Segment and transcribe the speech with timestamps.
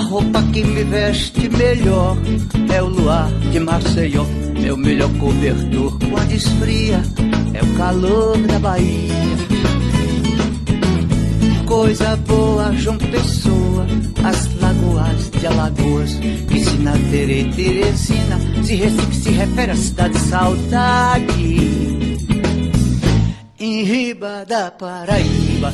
[0.00, 2.16] Roupa que me veste melhor
[2.72, 4.24] é o luar de Maceió.
[4.58, 7.02] Meu melhor cobertor quando esfria
[7.54, 9.14] é o calor da Bahia.
[11.66, 13.86] Coisa boa, João Pessoa,
[14.24, 16.10] as lagoas de Alagoas,
[16.48, 22.16] Piscina, Tere, Teresina, se Recife se refere à cidade de saudade.
[23.58, 25.72] Em riba da Paraíba.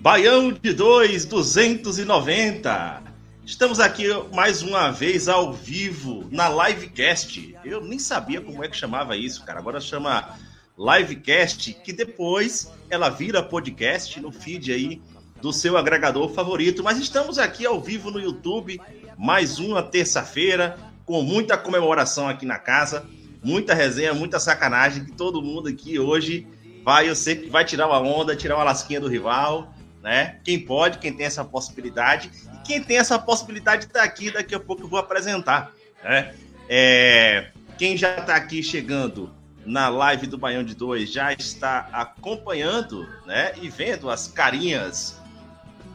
[0.00, 3.05] Baião de 2, 290.
[3.46, 7.56] Estamos aqui mais uma vez ao vivo na livecast.
[7.64, 9.60] Eu nem sabia como é que chamava isso, cara.
[9.60, 10.36] Agora chama
[10.76, 15.00] livecast, que depois ela vira podcast no feed aí
[15.40, 16.82] do seu agregador favorito.
[16.82, 18.80] Mas estamos aqui ao vivo no YouTube,
[19.16, 23.06] mais uma terça-feira, com muita comemoração aqui na casa,
[23.44, 26.48] muita resenha, muita sacanagem, que todo mundo aqui hoje
[26.82, 29.72] vai, eu sei que vai tirar uma onda, tirar uma lasquinha do rival,
[30.02, 30.40] né?
[30.44, 32.28] Quem pode, quem tem essa possibilidade.
[32.66, 35.72] Quem tem essa possibilidade está aqui, daqui a pouco eu vou apresentar.
[36.02, 36.34] Né?
[36.68, 39.30] É, quem já está aqui chegando
[39.64, 43.52] na live do Baião de Dois já está acompanhando né?
[43.60, 45.20] e vendo as carinhas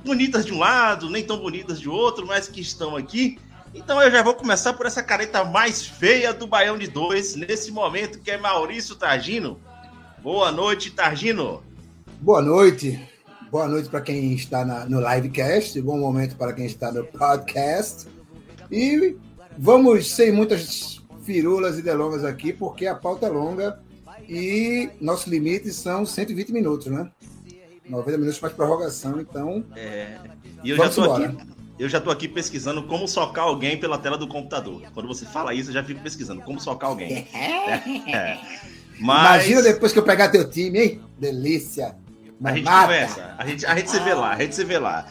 [0.03, 3.37] bonitas de um lado, nem tão bonitas de outro, mas que estão aqui.
[3.73, 7.71] Então eu já vou começar por essa careta mais feia do Baião de Dois, nesse
[7.71, 9.59] momento, que é Maurício Targino.
[10.21, 11.63] Boa noite, Targino.
[12.19, 12.99] Boa noite.
[13.51, 18.07] Boa noite para quem está na, no livecast, bom momento para quem está no podcast.
[18.71, 19.17] E
[19.57, 23.77] vamos sem muitas firulas e delongas aqui, porque a pauta é longa
[24.25, 27.11] e nossos limites são 120 minutos, né?
[27.89, 29.65] 90 minutos mais prorrogação, então.
[29.75, 30.17] É,
[30.63, 31.25] e eu já tô embora.
[31.25, 31.37] aqui.
[31.77, 34.81] Eu já tô aqui pesquisando como socar alguém pela tela do computador.
[34.93, 37.27] Quando você fala isso, eu já fico pesquisando como socar alguém.
[37.35, 38.39] É.
[38.97, 41.01] Mas Imagina depois que eu pegar teu time, hein?
[41.17, 41.95] Delícia.
[42.43, 42.81] A gente Mamata.
[42.87, 45.05] conversa, a gente, a gente se vê lá, a gente se vê lá.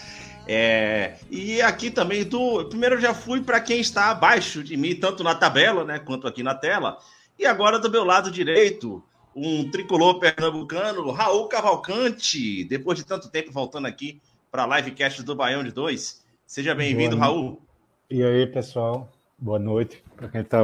[0.46, 2.64] É, e aqui também do.
[2.64, 6.26] Primeiro eu já fui para quem está abaixo de mim, tanto na tabela, né, quanto
[6.26, 6.98] aqui na tela.
[7.38, 9.02] E agora do meu lado direito,
[9.34, 14.20] um tricolor pernambucano, Raul Cavalcante, depois de tanto tempo voltando aqui
[14.50, 16.24] para a livecast do Baião de Dois.
[16.44, 17.62] Seja bem-vindo, Raul.
[18.10, 19.08] E aí, pessoal,
[19.38, 20.58] boa noite para quem está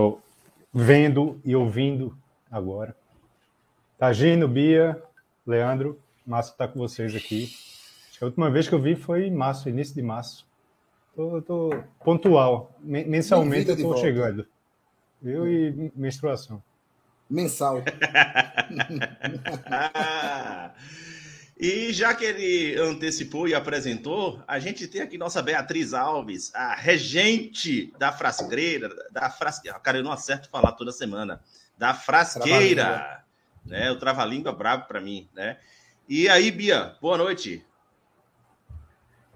[0.74, 2.16] vendo e ouvindo
[2.50, 2.96] agora.
[3.96, 5.00] Tagino, Bia,
[5.46, 7.44] Leandro, massa estar com vocês aqui.
[8.08, 10.46] Acho que a última vez que eu vi foi em março, início de março.
[11.14, 11.70] Tô, tô
[12.04, 14.46] pontual, Men- mensalmente eu tô chegando.
[15.22, 16.62] Eu e menstruação.
[17.28, 17.82] Mensal.
[21.58, 26.74] e já que ele antecipou e apresentou, a gente tem aqui nossa Beatriz Alves, a
[26.74, 31.40] regente da frasqueira, da frasqueira, cara, eu não acerto falar toda semana,
[31.76, 33.24] da frasqueira, Trava-língua.
[33.64, 33.90] né?
[33.90, 35.56] O trava-língua brabo para mim, né?
[36.08, 37.66] E aí, Bia, boa noite.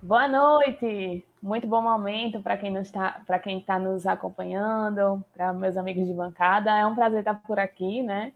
[0.01, 5.77] Boa noite, muito bom momento para quem está, para quem está nos acompanhando, para meus
[5.77, 6.71] amigos de bancada.
[6.71, 8.33] É um prazer estar por aqui, né?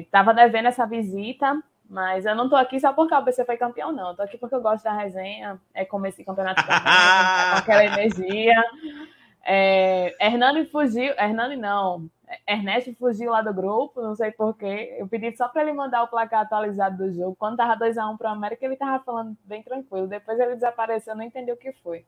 [0.00, 3.92] Estava devendo essa visita, mas eu não estou aqui só porque o ABC foi campeão,
[3.92, 4.12] não.
[4.12, 7.84] Estou aqui porque eu gosto da resenha, é como esse campeonato também, tá com aquela
[7.92, 8.64] energia.
[9.44, 12.08] É, Hernani fugiu, Hernani não,
[12.46, 14.96] Ernesto fugiu lá do grupo, não sei porquê.
[14.98, 17.36] Eu pedi só para ele mandar o placar atualizado do jogo.
[17.38, 20.06] Quando tava 2x1 pro América, ele tava falando bem tranquilo.
[20.06, 22.04] Depois ele desapareceu, não entendeu o que foi.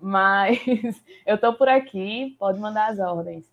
[0.00, 0.58] Mas
[1.26, 3.44] eu tô por aqui, pode mandar as ordens.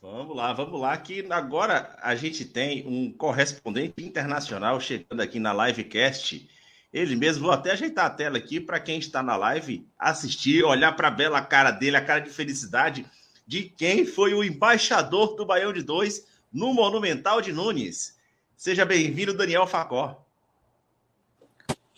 [0.00, 5.52] Vamos lá, vamos lá, que agora a gente tem um correspondente internacional chegando aqui na
[5.52, 6.48] livecast.
[6.92, 10.92] Ele mesmo, vou até ajeitar a tela aqui para quem está na live assistir, olhar
[10.92, 13.06] para a bela cara dele, a cara de felicidade
[13.46, 18.18] de quem foi o embaixador do Baião de Dois no Monumental de Nunes.
[18.56, 20.22] Seja bem-vindo, Daniel Facó.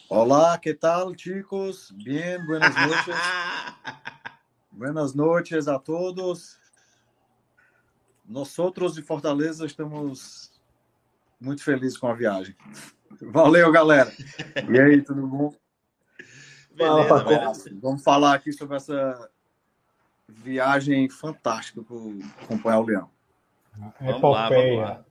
[0.08, 1.90] Hola, ¿qué tal, chicos?
[1.90, 3.16] Bien, buenas noches.
[4.70, 6.58] Buenas noches a todos.
[8.24, 10.52] Nosotros de Fortaleza estamos
[11.40, 12.56] muito felizes com a viagem.
[13.22, 14.12] Valeu, galera.
[14.70, 15.54] E aí, tudo bom?
[16.70, 17.28] Beleza, Facó.
[17.28, 17.70] beleza.
[17.80, 19.30] Vamos falar aqui sobre essa
[20.28, 21.96] viagem fantástica para
[22.44, 23.10] acompanhar o Leão.
[24.00, 25.04] Vamos lá, vamos lá.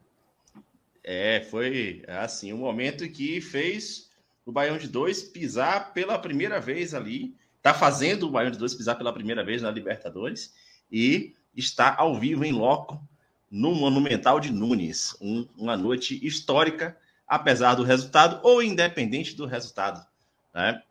[1.04, 4.10] É, foi assim, um momento que fez
[4.46, 7.36] o Baião de Dois pisar pela primeira vez ali.
[7.58, 10.54] Está fazendo o Baião de Dois pisar pela primeira vez na Libertadores
[10.92, 13.02] e está ao vivo em loco
[13.50, 15.16] no Monumental de Nunes.
[15.22, 16.98] Um, uma noite histórica,
[17.28, 20.06] apesar do resultado ou independente do resultado.
[20.54, 20.82] Né?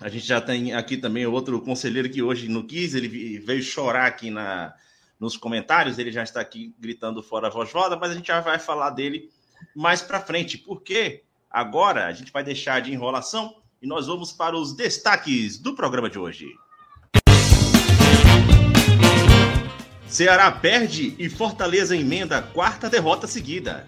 [0.00, 4.06] A gente já tem aqui também outro conselheiro que hoje não quis, ele veio chorar
[4.06, 4.74] aqui na,
[5.18, 8.40] nos comentários, ele já está aqui gritando fora a voz roda, mas a gente já
[8.40, 9.30] vai falar dele
[9.76, 14.56] mais para frente, porque agora a gente vai deixar de enrolação e nós vamos para
[14.56, 16.46] os destaques do programa de hoje.
[20.06, 23.86] Ceará perde e Fortaleza emenda a quarta derrota seguida.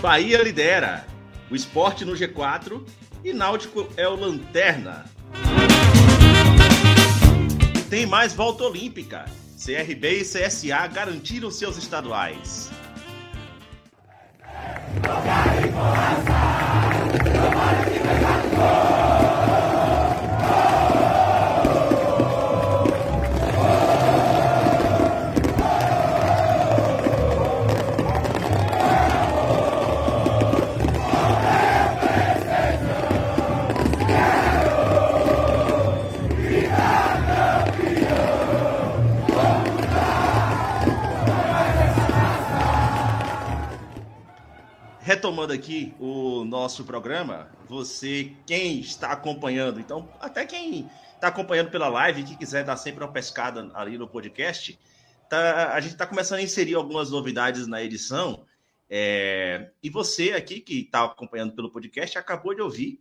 [0.00, 1.04] Bahia lidera,
[1.50, 2.86] o esporte no G4
[3.24, 5.04] e Náutico é o lanterna.
[7.90, 9.24] Tem mais volta olímpica.
[9.56, 12.70] CRB e CSA garantiram seus estaduais.
[45.08, 51.88] Retomando aqui o nosso programa, você, quem está acompanhando, então, até quem está acompanhando pela
[51.88, 54.78] live, que quiser dar sempre uma pescada ali no podcast,
[55.30, 58.44] tá, a gente está começando a inserir algumas novidades na edição.
[58.90, 63.00] É, e você aqui que está acompanhando pelo podcast acabou de ouvir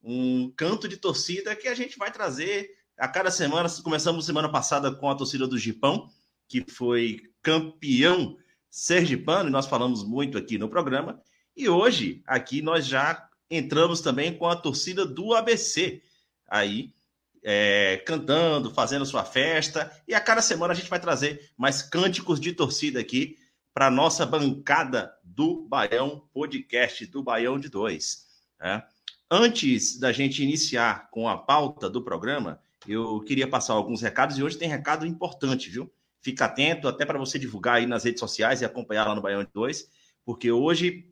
[0.00, 3.68] um canto de torcida que a gente vai trazer a cada semana.
[3.82, 6.08] Começamos semana passada com a torcida do Gipão,
[6.46, 8.36] que foi campeão
[8.70, 11.20] sergipano, e nós falamos muito aqui no programa.
[11.58, 16.00] E hoje, aqui, nós já entramos também com a torcida do ABC,
[16.46, 16.94] aí,
[17.42, 19.90] é, cantando, fazendo sua festa.
[20.06, 23.36] E a cada semana a gente vai trazer mais cânticos de torcida aqui
[23.74, 28.28] para nossa bancada do Baião Podcast, do Baião de Dois.
[28.60, 28.84] Né?
[29.28, 34.44] Antes da gente iniciar com a pauta do programa, eu queria passar alguns recados e
[34.44, 35.92] hoje tem recado importante, viu?
[36.22, 39.42] Fica atento até para você divulgar aí nas redes sociais e acompanhar lá no Baião
[39.42, 39.90] de Dois,
[40.24, 41.08] porque hoje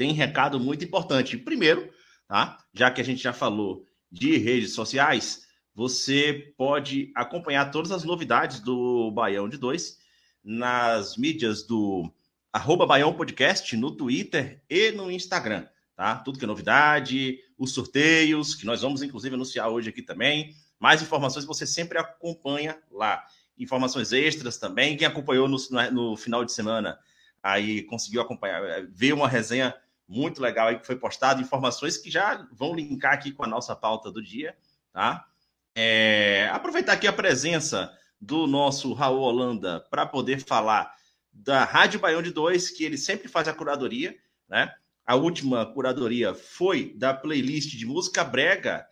[0.00, 1.36] tem recado muito importante.
[1.36, 1.92] Primeiro,
[2.26, 2.56] tá?
[2.72, 5.42] Já que a gente já falou de redes sociais,
[5.74, 9.98] você pode acompanhar todas as novidades do Baião de Dois
[10.42, 12.10] nas mídias do
[12.50, 16.16] arroba Baião Podcast, no Twitter e no Instagram, tá?
[16.16, 20.56] Tudo que é novidade, os sorteios, que nós vamos inclusive anunciar hoje aqui também.
[20.78, 23.22] Mais informações você sempre acompanha lá.
[23.58, 24.96] Informações extras também.
[24.96, 25.58] Quem acompanhou no,
[25.92, 26.98] no final de semana
[27.42, 29.74] aí conseguiu acompanhar, ver uma resenha
[30.10, 33.76] muito legal aí que foi postado, informações que já vão linkar aqui com a nossa
[33.76, 34.56] pauta do dia,
[34.92, 35.24] tá?
[35.72, 40.92] É, aproveitar aqui a presença do nosso Raul Holanda para poder falar
[41.32, 44.16] da Rádio Baião de Dois, que ele sempre faz a curadoria,
[44.48, 44.74] né?
[45.06, 48.84] A última curadoria foi da playlist de música brega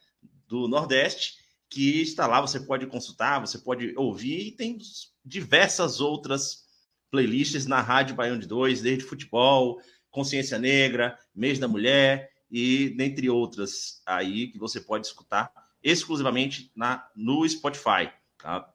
[0.46, 1.34] do Nordeste,
[1.68, 4.78] que está lá, você pode consultar, você pode ouvir, e tem
[5.24, 6.64] diversas outras
[7.10, 9.80] playlists na Rádio Baião de Dois, desde futebol,
[10.18, 17.06] Consciência Negra, Mês da Mulher e dentre outras aí que você pode escutar exclusivamente na,
[17.14, 18.10] no Spotify.
[18.36, 18.68] Tá?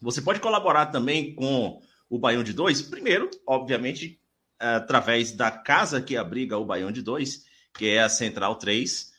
[0.00, 4.20] Você pode colaborar também com o Baião de Dois, primeiro, obviamente,
[4.60, 9.12] através da casa que abriga o Baião de Dois, que é a Central 3,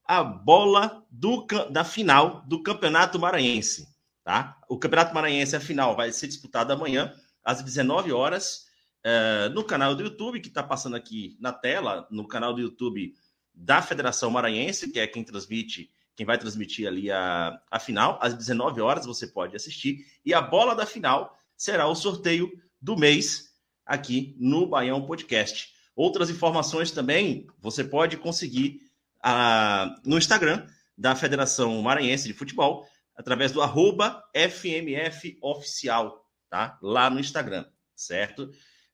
[0.04, 3.93] a bola do, da final do Campeonato Maranhense.
[4.24, 4.58] Tá?
[4.70, 7.14] O Campeonato Maranhense, a final, vai ser disputado amanhã,
[7.44, 8.66] às 19 horas,
[9.06, 13.14] uh, no canal do YouTube, que está passando aqui na tela, no canal do YouTube
[13.54, 18.34] da Federação Maranhense, que é quem transmite, quem vai transmitir ali a, a final, às
[18.34, 20.06] 19 horas você pode assistir.
[20.26, 22.52] E a bola da final será o sorteio
[22.82, 23.54] do mês
[23.86, 25.74] aqui no Baião Podcast.
[25.96, 28.82] Outras informações também você pode conseguir
[29.20, 30.66] uh, no Instagram
[30.98, 36.78] da Federação Maranhense de Futebol, através do arroba FMF Oficial, tá?
[36.82, 37.66] Lá no Instagram,
[37.96, 38.50] certo?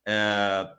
[0.06, 0.70] É,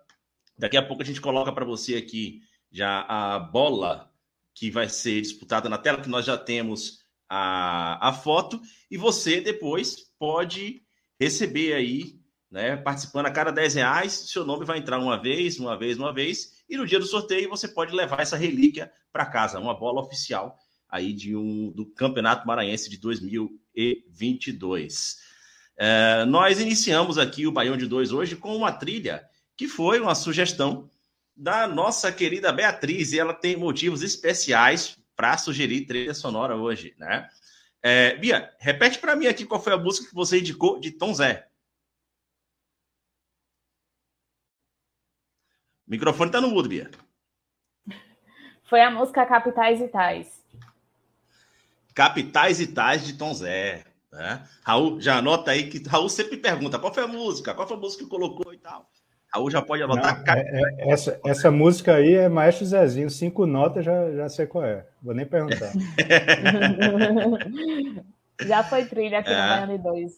[0.59, 4.11] daqui a pouco a gente coloca para você aqui já a bola
[4.55, 9.41] que vai ser disputada na tela, que nós já temos a, a foto, e você
[9.41, 10.83] depois pode
[11.19, 12.21] receber aí,
[12.51, 12.77] né?
[12.77, 16.63] Participando a cada 10 reais, seu nome vai entrar uma vez, uma vez, uma vez,
[16.69, 20.59] e no dia do sorteio você pode levar essa relíquia para casa, uma bola oficial
[20.91, 25.19] aí de um do Campeonato Maranhense de 2022.
[25.77, 30.15] É, nós iniciamos aqui o Baião de Dois hoje com uma trilha que foi uma
[30.15, 30.89] sugestão
[31.37, 37.29] da nossa querida Beatriz, e ela tem motivos especiais para sugerir trilha sonora hoje, né?
[37.83, 41.15] É, Bia, repete para mim aqui qual foi a música que você indicou de Tom
[41.15, 41.49] Zé.
[45.87, 46.91] O microfone está no mudo, Bia.
[48.65, 50.40] Foi a música Capitais e Tais.
[51.95, 53.85] Capitais e Tais de Tom Zé.
[54.13, 54.43] Né?
[54.65, 57.81] Raul, já anota aí que Raul sempre pergunta qual foi a música, qual foi a
[57.81, 58.91] música que colocou e tal.
[59.33, 60.23] Raul já pode anotar.
[60.27, 64.47] Não, é, é, essa, essa música aí é Maestro Zezinho, cinco notas, já, já sei
[64.47, 64.85] qual é.
[65.01, 65.71] Vou nem perguntar.
[68.45, 69.41] já foi trilha aqui é.
[69.41, 70.13] no Baiano 2.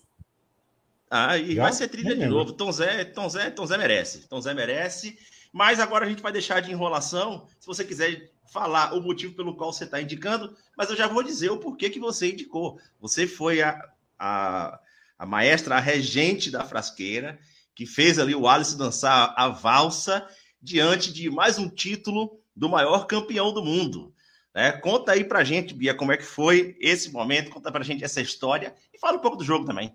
[1.10, 1.64] Ah, e já?
[1.64, 2.54] vai ser trilha de novo.
[2.54, 4.26] Tom Zé, Tom Zé, Tom Zé merece.
[4.28, 5.18] Tom Zé merece.
[5.52, 7.47] Mas agora a gente vai deixar de enrolação.
[7.61, 11.23] Se você quiser falar o motivo pelo qual você está indicando, mas eu já vou
[11.23, 12.80] dizer o porquê que você indicou.
[13.00, 13.78] Você foi a,
[14.18, 14.80] a,
[15.18, 17.38] a maestra, a regente da frasqueira,
[17.75, 20.26] que fez ali o Alisson dançar a valsa
[20.61, 24.14] diante de mais um título do maior campeão do mundo.
[24.54, 28.04] É, conta aí pra gente, Bia, como é que foi esse momento, conta pra gente
[28.04, 29.94] essa história e fala um pouco do jogo também.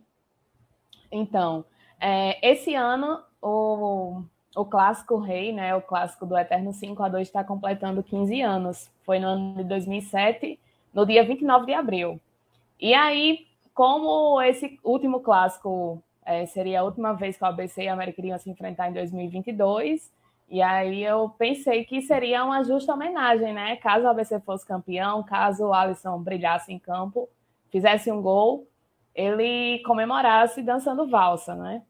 [1.12, 1.64] Então,
[2.00, 4.24] é, esse ano o,
[4.56, 8.90] o clássico rei, né, o clássico do Eterno 5 a 2 está completando 15 anos.
[9.04, 10.60] Foi no ano de 2007,
[10.94, 12.20] no dia 29 de abril.
[12.80, 17.88] E aí, como esse último clássico é, seria a última vez que o ABC e
[17.88, 20.12] a América iriam se enfrentar em 2022.
[20.50, 23.78] E aí eu pensei que seria uma justa homenagem, né?
[23.78, 27.30] Caso o ABC fosse campeão, caso o Alisson brilhasse em campo,
[27.70, 28.68] fizesse um gol,
[29.16, 31.82] ele comemorasse dançando valsa, né?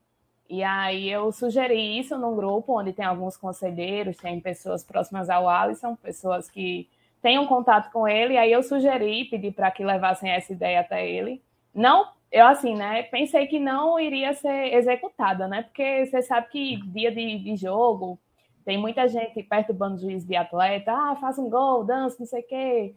[0.49, 5.49] E aí eu sugeri isso num grupo onde tem alguns conselheiros, tem pessoas próximas ao
[5.49, 6.89] Alisson, pessoas que
[7.21, 8.35] têm um contato com ele.
[8.35, 11.41] E aí eu sugeri, pedi para que levassem essa ideia até ele.
[11.73, 15.63] Não eu assim, né, pensei que não iria ser executada, né?
[15.63, 18.19] Porque você sabe que dia de, de jogo
[18.65, 22.41] tem muita gente perturbando o juiz de atleta, ah, faz um gol, dança, não sei
[22.41, 22.95] o quê,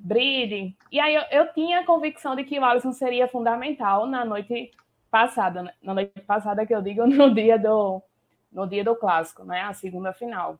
[0.00, 0.74] bride.
[0.90, 4.70] E aí eu, eu tinha a convicção de que o Alisson seria fundamental na noite
[5.14, 5.72] passada, né?
[5.80, 8.02] na noite passada que eu digo no dia do
[8.50, 10.58] no dia do clássico, né, a segunda final.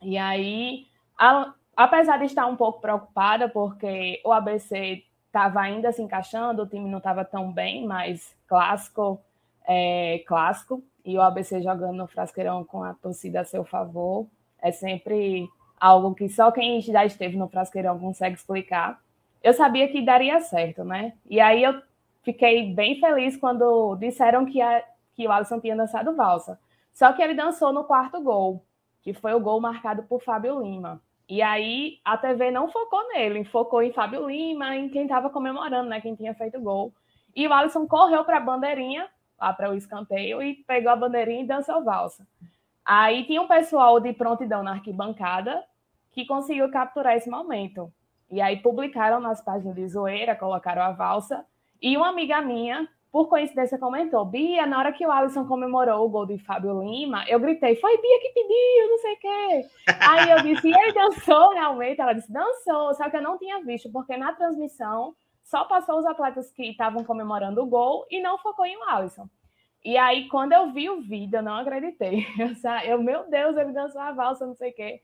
[0.00, 0.86] E aí,
[1.18, 6.66] a, apesar de estar um pouco preocupada porque o ABC estava ainda se encaixando, o
[6.66, 9.20] time não estava tão bem, mas clássico
[9.66, 10.82] é clássico.
[11.04, 14.26] E o ABC jogando no Frasqueirão com a torcida a seu favor
[14.60, 15.48] é sempre
[15.78, 19.00] algo que só quem já esteve no Frasqueirão consegue explicar.
[19.42, 21.14] Eu sabia que daria certo, né?
[21.28, 21.80] E aí eu
[22.22, 24.82] fiquei bem feliz quando disseram que, a,
[25.14, 26.58] que o Alisson tinha dançado valsa.
[26.92, 28.64] Só que ele dançou no quarto gol,
[29.02, 31.00] que foi o gol marcado por Fábio Lima.
[31.28, 35.88] E aí a TV não focou nele, focou em Fábio Lima, em quem estava comemorando,
[35.88, 36.00] né?
[36.00, 36.92] Quem tinha feito gol.
[37.34, 39.08] E o Alisson correu para a bandeirinha,
[39.40, 42.26] lá para o escanteio, e pegou a bandeirinha e dançou valsa.
[42.84, 45.64] Aí tinha um pessoal de prontidão na arquibancada
[46.10, 47.90] que conseguiu capturar esse momento.
[48.30, 51.44] E aí publicaram nas páginas de zoeira, colocaram a valsa.
[51.82, 56.08] E uma amiga minha por coincidência, comentou: Bia, na hora que o Alisson comemorou o
[56.08, 59.68] gol de Fábio Lima, eu gritei: Foi Bia que pediu, não sei o quê.
[60.00, 62.00] Aí eu disse: E ele dançou realmente?
[62.00, 66.06] Ela disse: Dançou, só que eu não tinha visto, porque na transmissão só passou os
[66.06, 69.28] atletas que estavam comemorando o gol e não focou em o Alisson.
[69.84, 72.24] E aí, quando eu vi o vídeo, eu não acreditei.
[72.38, 75.02] Eu, eu meu Deus, ele dançou a valsa, não sei o quê.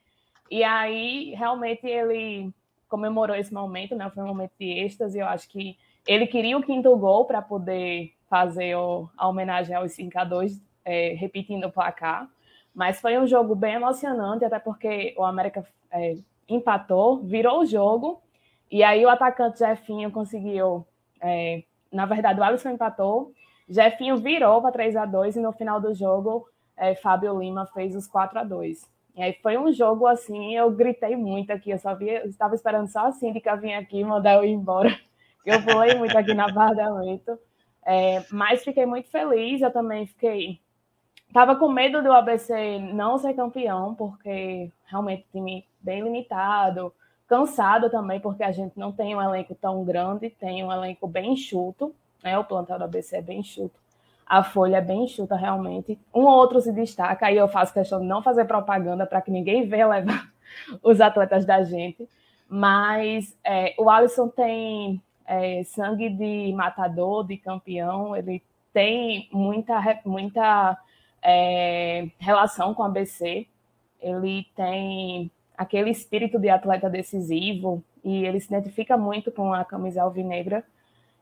[0.50, 2.54] E aí, realmente, ele
[2.88, 4.08] comemorou esse momento, né?
[4.14, 5.18] Foi um momento de êxtase.
[5.18, 5.76] Eu acho que
[6.08, 10.58] ele queria o quinto gol para poder fazer o, a homenagem aos 5 a 2
[10.82, 12.26] é, repetindo o placar.
[12.74, 16.16] Mas foi um jogo bem emocionante, até porque o América é,
[16.48, 18.22] empatou, virou o jogo,
[18.70, 20.86] e aí o atacante Jefinho conseguiu.
[21.20, 21.62] É,
[21.92, 23.32] na verdade, o Alisson empatou,
[23.68, 27.94] Jefinho virou para 3 a 2 e no final do jogo, é, Fábio Lima fez
[27.94, 31.78] os 4 a 2 E aí foi um jogo assim, eu gritei muito aqui, eu
[31.78, 34.98] só via, estava esperando só assim de que eu aqui mandar eu ir embora.
[35.44, 36.46] Eu pulei muito aqui da
[36.94, 37.38] Lento.
[37.84, 39.62] É, mas fiquei muito feliz.
[39.62, 40.60] Eu também fiquei.
[41.32, 46.92] Tava com medo do ABC não ser campeão, porque realmente time bem limitado,
[47.26, 51.32] cansado também, porque a gente não tem um elenco tão grande, tem um elenco bem
[51.32, 52.38] enxuto, né?
[52.38, 53.78] O plantel do ABC é bem enxuto.
[54.26, 55.98] A folha é bem enxuta, realmente.
[56.14, 59.30] Um ou outro se destaca, aí eu faço questão de não fazer propaganda para que
[59.30, 60.30] ninguém venha levar
[60.82, 62.08] os atletas da gente.
[62.48, 68.42] Mas é, o Alisson tem é, sangue de matador, de campeão, ele
[68.72, 70.78] tem muita, muita
[71.22, 73.46] é, relação com a ABC,
[74.00, 80.02] ele tem aquele espírito de atleta decisivo e ele se identifica muito com a camisa
[80.02, 80.64] alvinegra.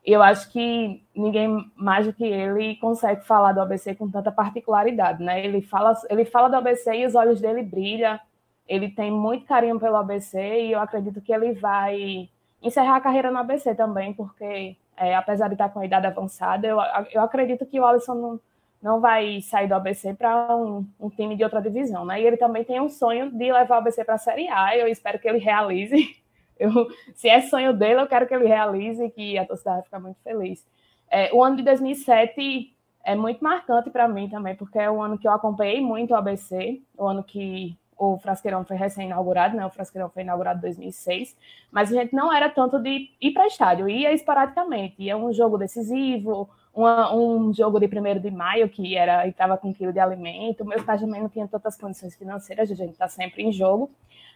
[0.04, 4.30] E eu acho que ninguém mais do que ele consegue falar do ABC com tanta
[4.30, 5.44] particularidade, né?
[5.44, 8.20] Ele fala, ele fala do ABC e os olhos dele brilham.
[8.68, 12.28] Ele tem muito carinho pelo ABC e eu acredito que ele vai
[12.62, 16.66] encerrar a carreira no ABC também, porque é, apesar de estar com a idade avançada,
[16.66, 16.78] eu,
[17.12, 18.40] eu acredito que o Alisson não,
[18.82, 22.20] não vai sair do ABC para um, um, time de outra divisão, né?
[22.20, 24.76] E ele também tem um sonho de levar o ABC para a Série A.
[24.76, 25.96] Eu espero que ele realize.
[26.58, 26.72] Eu,
[27.14, 30.00] se é sonho dele, eu quero que ele realize e que a torcida vai ficar
[30.00, 30.66] muito feliz.
[31.10, 35.18] É, o ano de 2007 é muito marcante para mim também, porque é o ano
[35.18, 39.64] que eu acompanhei muito o ABC, o ano que o Frasqueirão foi recém-inaugurado, né?
[39.64, 41.36] O Frasqueirão foi inaugurado em 2006,
[41.70, 45.56] mas a gente não era tanto de ir para estádio, ia esporadicamente, ia um jogo
[45.56, 49.98] decisivo, uma, um jogo de 1 de maio, que era estava com um quilo de
[49.98, 50.64] alimento.
[50.64, 53.90] Meus pais também não tinham tantas condições financeiras, a gente está sempre em jogo.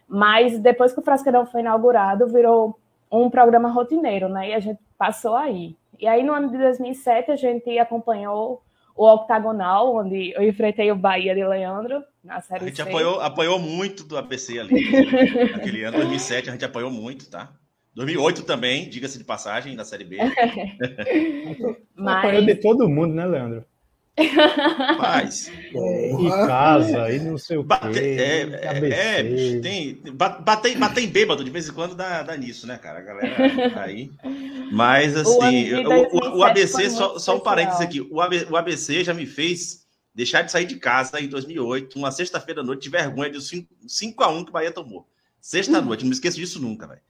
[0.07, 2.77] Mas depois que o Frasqueirão foi inaugurado, virou
[3.11, 4.49] um programa rotineiro, né?
[4.49, 5.75] E a gente passou aí.
[5.99, 8.61] E aí, no ano de 2007, a gente acompanhou
[8.95, 12.81] o Octagonal, onde eu enfrentei o Bahia de Leandro na Série A gente C.
[12.81, 14.91] apoiou, apoiou muito do ABC ali.
[15.51, 17.53] Naquele ano, 2007, a gente apoiou muito, tá?
[17.95, 20.17] 2008 também, diga-se de passagem, na Série B.
[21.95, 22.17] Mas...
[22.25, 23.65] Apoiou de todo mundo, né, Leandro?
[24.97, 25.51] Mas.
[25.73, 27.99] E casa, e não sei o Bate, quê.
[27.99, 32.67] é, é, é, tem, bater, bater em bêbado de vez em quando dá, dá nisso,
[32.67, 32.99] né, cara?
[32.99, 34.11] A galera aí.
[34.71, 39.25] Mas, assim, o, o, o ABC, só, só um parênteses aqui: o ABC já me
[39.25, 39.80] fez
[40.13, 44.43] deixar de sair de casa em 2008, uma sexta-feira à noite, de vergonha de 5x1
[44.43, 45.07] que o Bahia tomou.
[45.39, 47.01] Sexta-noite, não me esqueço disso nunca, velho.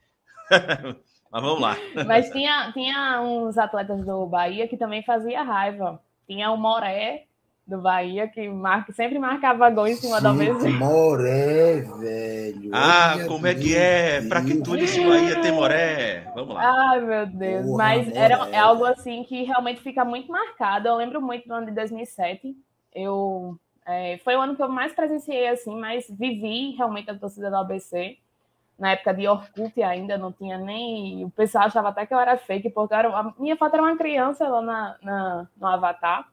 [1.30, 1.76] Mas vamos lá.
[2.06, 5.98] Mas tinha, tinha uns atletas do Bahia que também fazia raiva.
[6.26, 7.24] Tinha o Moré
[7.66, 10.68] do Bahia que marca, sempre marcava gol em cima da mesa.
[10.68, 12.70] Moré, velho.
[12.74, 14.20] Ah, Olha como é que é?
[14.28, 16.30] Pra que tudo esse Bahia tem Moré?
[16.34, 16.90] Vamos lá.
[16.90, 17.64] Ai, meu Deus.
[17.64, 20.88] Porra, Mas era, é algo assim que realmente fica muito marcado.
[20.88, 22.54] Eu lembro muito do ano de 2007.
[22.94, 27.50] Eu, é, foi o ano que eu mais presenciei, assim, mas vivi realmente a torcida
[27.50, 28.18] do ABC
[28.82, 31.24] na época de Orkut ainda, não tinha nem.
[31.24, 33.08] O pessoal achava até que eu era fake, porque era...
[33.16, 36.28] a minha foto era uma criança lá na, na, no Avatar.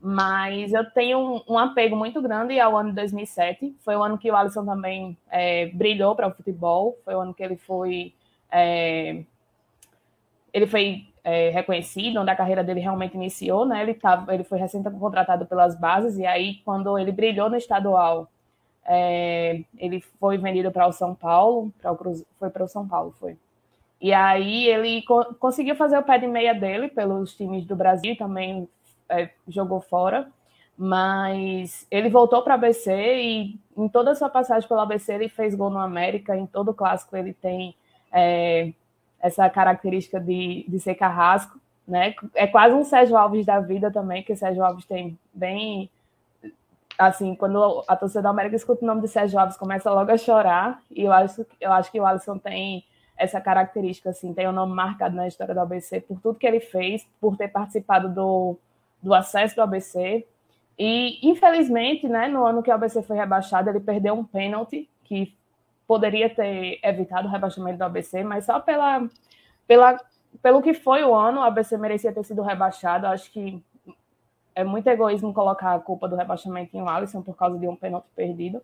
[0.00, 3.76] Mas eu tenho um, um, apego muito grande ao ano de 2007.
[3.84, 6.98] Foi o ano que o Alisson também é, brilhou para o futebol.
[7.04, 8.12] Foi o ano que ele foi.
[8.50, 9.22] É,
[10.52, 13.82] ele foi é, reconhecido, onde a carreira dele realmente iniciou, né?
[13.82, 18.28] Ele, tava, ele foi recém contratado pelas bases, e aí, quando ele brilhou no estadual
[18.86, 23.12] é, ele foi vendido para o São Paulo, para o foi para o São Paulo,
[23.18, 23.36] foi.
[24.00, 28.16] E aí ele co conseguiu fazer o pé de meia dele pelos times do Brasil,
[28.16, 28.68] também
[29.08, 30.28] é, jogou fora,
[30.78, 35.28] mas ele voltou para a ABC e em toda a sua passagem pela ABC ele
[35.28, 37.74] fez gol no América, em todo clássico ele tem
[38.12, 38.72] é,
[39.26, 42.14] essa característica de, de ser carrasco, né?
[42.34, 45.90] É quase um Sérgio Alves da vida também, que Sérgio Alves tem bem
[46.98, 50.16] assim, quando a torcida da América escuta o nome de Sérgio Alves, começa logo a
[50.16, 52.84] chorar, e eu acho, eu acho que o Alisson tem
[53.16, 56.46] essa característica, assim, tem o um nome marcado na história do ABC por tudo que
[56.46, 58.56] ele fez, por ter participado do,
[59.02, 60.26] do acesso do ABC,
[60.78, 65.34] e infelizmente, né, no ano que o ABC foi rebaixado, ele perdeu um pênalti, que
[65.86, 69.08] poderia ter evitado o rebaixamento do ABC, mas só pela,
[69.66, 70.00] pela,
[70.42, 73.62] pelo que foi o ano, o ABC merecia ter sido rebaixado, acho que
[74.54, 78.06] é muito egoísmo colocar a culpa do rebaixamento em Alisson por causa de um pênalti
[78.16, 78.62] perdido.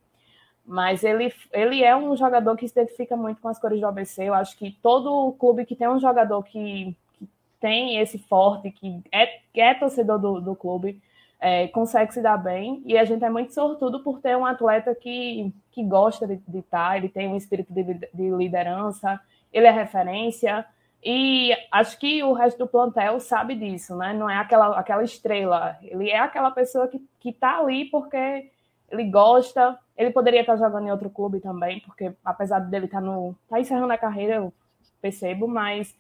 [0.65, 4.25] Mas ele, ele é um jogador que se identifica muito com as cores do ABC.
[4.25, 7.29] Eu acho que todo clube que tem um jogador que, que
[7.61, 11.03] tem esse forte, que é, que é torcedor do, do clube,
[11.42, 12.81] é, consegue se dar bem.
[12.87, 16.96] E a gente é muito sortudo por ter um atleta que, que gosta de, estar,
[16.96, 19.20] ele tem um espírito de, de liderança,
[19.52, 20.64] ele é referência.
[21.05, 24.14] E acho que o resto do plantel sabe disso, né?
[24.14, 25.76] Não é aquela, aquela estrela.
[25.83, 28.48] Ele é aquela pessoa que, que tá ali porque
[28.88, 29.76] ele gosta.
[29.96, 33.35] Ele poderia estar jogando em outro clube também, porque apesar dele estar tá no.
[33.48, 34.55] tá encerrando a carreira, eu
[35.00, 35.92] percebo, mas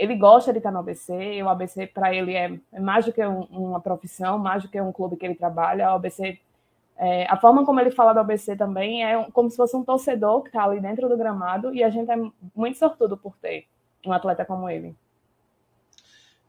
[0.00, 1.12] ele gosta de estar no ABC.
[1.12, 4.68] E o ABC, para ele, é, é, mais do que um, uma profissão, mais do
[4.68, 5.92] que um clube que ele trabalha.
[5.92, 6.38] O ABC
[6.96, 10.42] É, a forma como ele fala do ABC também é como se fosse um torcedor
[10.42, 12.16] que está ali dentro do gramado e a gente é
[12.54, 13.66] muito sortudo por ter
[14.04, 14.94] um atleta como ele.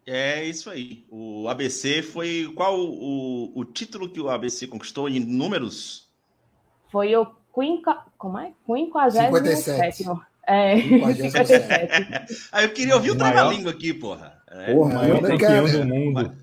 [0.05, 1.05] É isso aí.
[1.09, 2.51] O ABC foi.
[2.55, 6.09] Qual o, o título que o ABC conquistou em números?
[6.89, 8.53] Foi o quinca, como é?
[8.65, 10.05] 57.
[10.47, 12.37] É, 57.
[12.51, 14.41] Aí eu queria ouvir o trava-língua aqui, porra.
[14.49, 14.73] É.
[14.73, 16.35] Porra, maior campeão do mundo.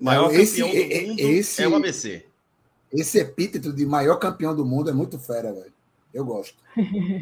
[0.00, 2.26] Maior esse, campeão do mundo esse, é o ABC.
[2.92, 5.72] Esse epíteto de maior campeão do mundo é muito fera, velho.
[6.12, 6.56] Eu gosto.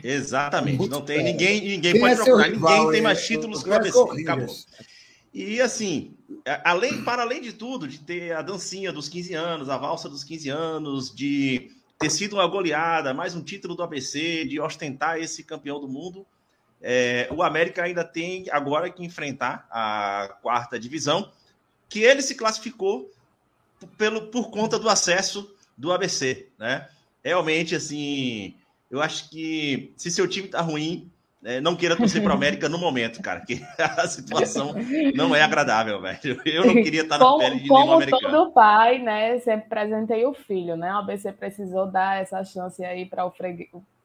[0.03, 0.79] Exatamente.
[0.79, 2.49] Muito não tem ninguém, ninguém Quem pode é procurar.
[2.49, 3.99] Rival, ninguém tem mais títulos que o ABC.
[4.23, 4.49] Acabou.
[5.33, 6.13] E assim,
[6.65, 10.25] além, para além de tudo, de ter a dancinha dos 15 anos, a valsa dos
[10.25, 15.45] 15 anos, de ter sido uma goleada, mais um título do ABC, de ostentar esse
[15.45, 16.27] campeão do mundo,
[16.81, 21.31] é, o América ainda tem agora que enfrentar a quarta divisão,
[21.91, 23.11] que ele se classificou
[23.99, 26.89] pelo, por conta do acesso do ABC, né?
[27.23, 28.55] Realmente, assim,
[28.91, 31.11] eu acho que se seu time tá ruim,
[31.45, 34.75] é, não queira torcer para o América no momento, cara, que a situação
[35.15, 36.41] não é agradável, velho.
[36.45, 38.23] Eu não queria estar na como, pele de nenhum americano.
[38.23, 40.93] Como todo pai, né, sempre presentei o filho, né?
[40.93, 43.33] O ABC precisou dar essa chance aí para o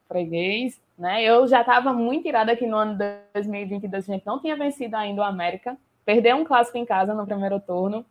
[0.08, 1.24] freguês, né?
[1.24, 4.96] Eu já estava muito irada que no ano de 2022 a gente não tinha vencido
[4.96, 8.06] ainda o América, perdeu um clássico em casa no primeiro turno,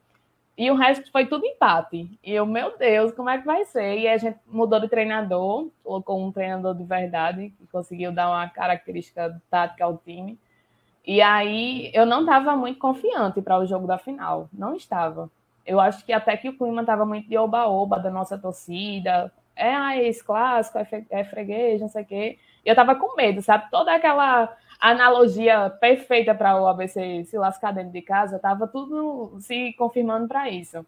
[0.56, 2.08] e o resto foi tudo empate.
[2.22, 3.98] E eu, meu Deus, como é que vai ser?
[3.98, 8.48] E a gente mudou de treinador, colocou um treinador de verdade, que conseguiu dar uma
[8.48, 10.38] característica tática ao time.
[11.04, 14.48] E aí eu não estava muito confiante para o jogo da final.
[14.52, 15.28] Não estava.
[15.66, 19.32] Eu acho que até que o clima estava muito de oba-oba da nossa torcida.
[19.56, 20.78] É, ah, esse clássico,
[21.10, 22.38] é freguês, não sei o quê.
[22.64, 23.70] Eu estava com medo, sabe?
[23.70, 24.56] Toda aquela
[24.90, 30.51] analogia perfeita para o ABC se lascar dentro de casa, estava tudo se confirmando para
[30.51, 30.85] isso.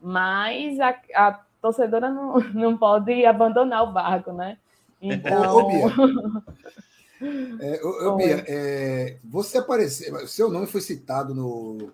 [0.00, 4.56] Mas a, a, torcedora não, não pode abandonar o barco, né?
[5.00, 5.56] Então.
[5.56, 5.84] Ô, Bia,
[7.60, 11.92] é, ô, ô, Bia é, você apareceu, seu nome foi citado no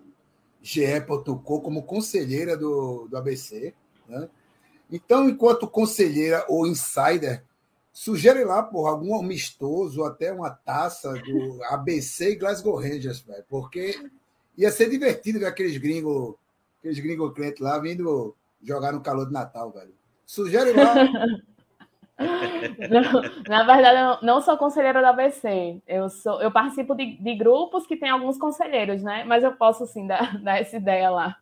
[0.61, 3.73] GE.com como conselheira do, do ABC,
[4.07, 4.29] né?
[4.89, 7.43] Então, enquanto conselheira ou insider,
[7.93, 13.43] Sugere lá, porra, algum amistoso, até uma taça do ABC e Glasgow Rangers, velho.
[13.49, 14.09] Porque
[14.57, 16.35] ia ser divertido ver aqueles gringos,
[16.79, 19.93] aqueles gringos crentes lá vindo jogar no calor de Natal, velho.
[20.25, 20.93] Sugere lá.
[22.89, 25.81] Não, na verdade, eu não sou conselheira da ABC.
[25.87, 29.23] Eu, sou, eu participo de, de, grupos que tem alguns conselheiros, né?
[29.23, 31.35] Mas eu posso sim dar, dar essa ideia lá.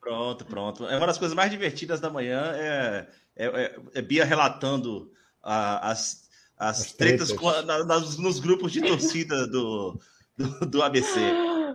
[0.00, 0.86] Pronto, pronto.
[0.86, 5.10] É uma das coisas mais divertidas da manhã é, é, é, é Bia relatando
[5.46, 6.28] a, as,
[6.58, 7.64] as, as tretas, tretas.
[7.64, 9.98] Na, nas, nos grupos de torcida do,
[10.36, 11.20] do, do ABC.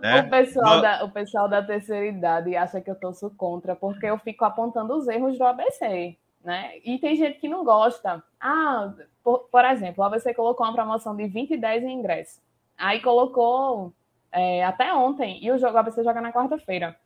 [0.00, 0.20] Né?
[0.20, 0.82] O, pessoal no...
[0.82, 4.94] da, o pessoal da terceira idade acha que eu torço contra, porque eu fico apontando
[4.94, 6.16] os erros do ABC.
[6.44, 6.72] Né?
[6.84, 8.22] E tem gente que não gosta.
[8.40, 12.40] Ah, por, por exemplo, o ABC colocou uma promoção de 20 e 10 em ingresso.
[12.76, 13.92] Aí colocou
[14.32, 16.96] é, até ontem, e o jogo o ABC joga na quarta-feira.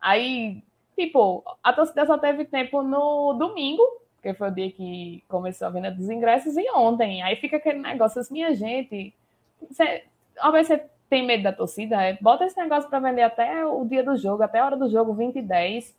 [0.00, 0.62] Aí,
[0.96, 3.82] tipo, a torcida só teve tempo no domingo
[4.26, 7.22] porque foi o dia que começou a venda dos ingressos e ontem.
[7.22, 9.14] Aí fica aquele negócio assim, minha gente,
[9.70, 10.02] você,
[10.34, 14.02] talvez você tem medo da torcida, é, bota esse negócio para vender até o dia
[14.02, 15.94] do jogo, até a hora do jogo, 20 e 10.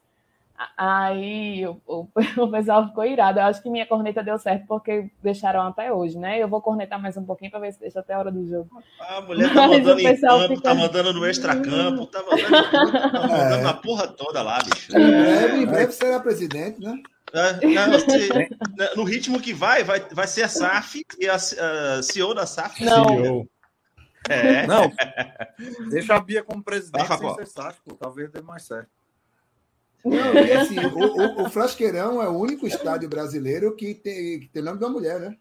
[0.75, 2.07] Aí o, o,
[2.43, 3.39] o, pessoal ficou irado.
[3.39, 6.41] Eu acho que minha corneta deu certo porque deixaram até hoje, né?
[6.41, 8.67] Eu vou cornetar mais um pouquinho para ver se deixa até a hora do jogo.
[8.99, 10.61] A mulher tá mandando em campo, fica...
[10.61, 13.69] tá mandando no extra-campo, tá mandando, tá mandando é.
[13.69, 14.91] a porra toda lá, bicho.
[14.91, 16.99] Breve, em breve será presidente, né?
[17.33, 22.33] Não, se, no ritmo que vai, vai, vai ser a SAF e a, a CEO
[22.33, 22.83] da SAF.
[22.83, 23.47] Não.
[24.29, 24.67] É.
[24.67, 24.91] Não,
[25.89, 28.89] deixa a Bia como presidente ah, sem ser SAF, talvez dê mais certo.
[30.03, 34.49] Não, e assim, o, o, o, Frasqueirão é o único estádio brasileiro que tem, que
[34.49, 35.37] tem nome de uma mulher, né?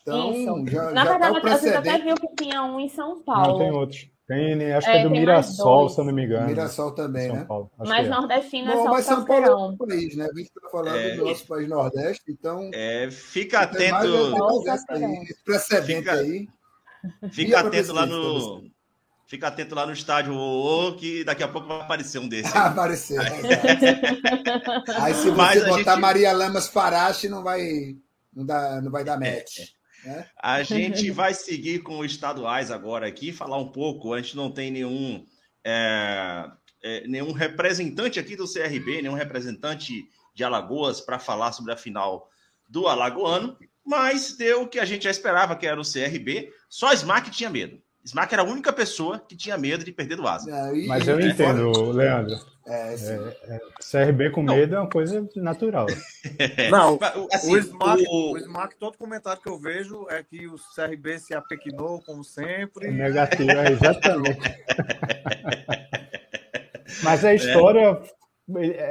[0.00, 0.72] Então, Isso.
[0.72, 1.82] já, Na já verdade, tá o precedente...
[1.82, 3.52] você até viu que tinha um em São Paulo.
[3.52, 4.10] Não, tem outros.
[4.32, 6.46] Tem, acho é, que é do Mirassol, se eu não me engano.
[6.46, 7.44] Mirassol também, São né?
[7.44, 7.70] Paulo.
[7.76, 8.08] Mas é.
[8.08, 10.24] nordestino é Bom, só mas São Paulo é um país, né?
[10.24, 12.70] A gente está falando é, do nosso país nordeste, então...
[12.72, 14.06] É, fica atento...
[14.72, 16.48] Esse precedente fica, aí.
[17.30, 18.64] Fica atento lá no...
[19.26, 22.52] Fica atento lá no estádio o que daqui a pouco vai aparecer um desses.
[22.52, 23.18] Vai aparecer.
[24.98, 26.00] aí se você Mas botar gente...
[26.00, 27.96] Maria Lamas Farache, não vai,
[28.34, 29.72] não, dá, não vai dar match.
[30.04, 30.24] É.
[30.40, 34.12] A gente vai seguir com os estaduais agora aqui, falar um pouco.
[34.12, 35.24] A gente não tem nenhum,
[35.64, 36.50] é,
[36.82, 42.28] é, nenhum representante aqui do CRB, nenhum representante de Alagoas para falar sobre a final
[42.68, 46.50] do Alagoano, mas deu o que a gente já esperava, que era o CRB.
[46.68, 47.80] Só Smack tinha medo.
[48.04, 50.50] Smack era a única pessoa que tinha medo de perder do Asa.
[50.88, 52.51] Mas eu entendo, Leandro.
[52.64, 53.14] É, sim.
[53.14, 55.86] É, é, CRB com medo é uma coisa natural.
[56.70, 56.98] Não,
[57.32, 61.18] assim, o, Smack, o- o Smack, todo comentário que eu vejo é que o CRB
[61.18, 62.86] se apequinou, como sempre.
[62.86, 64.40] É negativo, é exatamente.
[67.02, 68.00] Mas a história,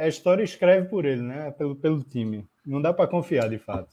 [0.02, 1.52] a história escreve por ele, né?
[1.52, 2.48] Pelo, pelo time.
[2.66, 3.90] Não dá para confiar, de fato.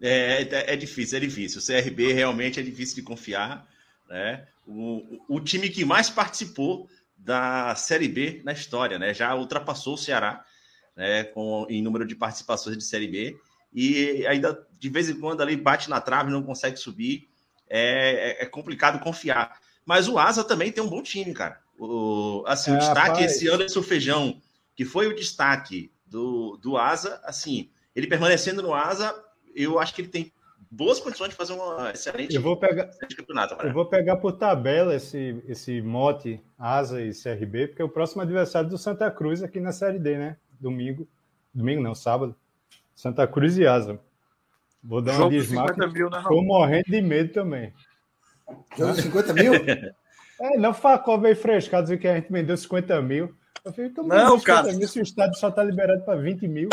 [0.00, 1.60] É, é, é difícil, é difícil.
[1.60, 3.66] O CRB realmente é difícil de confiar.
[4.08, 4.46] Né?
[4.66, 6.88] O o time que mais participou
[7.22, 9.12] da Série B na história, né?
[9.14, 10.44] Já ultrapassou o Ceará
[10.96, 11.24] né?
[11.24, 13.38] Com, em número de participações de Série B.
[13.72, 17.28] E ainda de vez em quando ali bate na trave, não consegue subir.
[17.68, 19.58] É, é- é complicado confiar.
[19.86, 21.60] Mas o Asa também tem um bom time, cara.
[21.78, 23.32] O, assim, o É, destaque, rapaz.
[23.32, 24.40] esse Anderson Feijão,
[24.74, 29.14] que foi o destaque do, do Asa, assim, ele permanecendo no Asa,
[29.54, 30.32] eu acho que ele tem
[30.70, 33.54] boas condições de fazer um excelente, Eu vou pegar, excelente campeonato.
[33.54, 33.72] eu Cara.
[33.72, 38.68] vou pegar por tabela esse, esse mote Asa e CRB, porque é o próximo adversário
[38.70, 40.36] do Santa Cruz aqui na Série D, né?
[40.60, 41.08] Domingo.
[41.52, 42.36] Domingo não, sábado.
[42.94, 43.98] Santa Cruz e Asa.
[44.82, 45.92] Vou dar uma Jogo 50 Smack.
[45.92, 47.72] mil, né, morrendo de medo também.
[48.78, 49.52] Jogo de 50 mil?
[50.42, 53.34] É, não Facó veio frescado dizer que a gente vendeu 50 mil.
[53.62, 54.72] Eu falei, como Não, 50 cara.
[54.72, 56.70] mil se o estádio só tá liberado para 20 mil?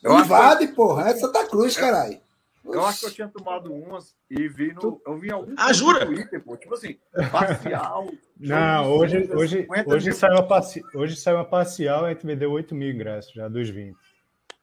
[0.00, 1.08] Eu acho, Invade, porra.
[1.10, 2.20] É Santa Cruz, caralho.
[2.64, 5.00] Eu acho que eu tinha tomado umas e vi no.
[5.06, 6.06] Eu vi algum Ah, jura?
[6.06, 6.56] Twitter, pô.
[6.56, 6.98] Tipo assim,
[7.30, 8.10] parcial.
[8.38, 10.82] Não, hoje, 50, hoje, 50 hoje, saiu a parci...
[10.94, 13.96] hoje saiu a parcial, a gente vendeu 8 mil ingressos já dos 20.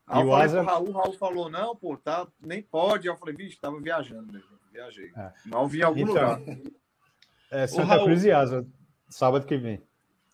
[0.08, 3.08] Aí E o Asa- Raul, Raul falou, não, pô, tá, nem pode.
[3.08, 4.48] Eu falei, bicho, tava viajando mesmo.
[4.72, 5.12] Viajei.
[5.16, 5.32] É.
[5.46, 6.42] Não vi em algum Então, lugar.
[7.52, 8.66] É Santa Raul- Cruz e Asa,
[9.10, 9.82] sábado que vem.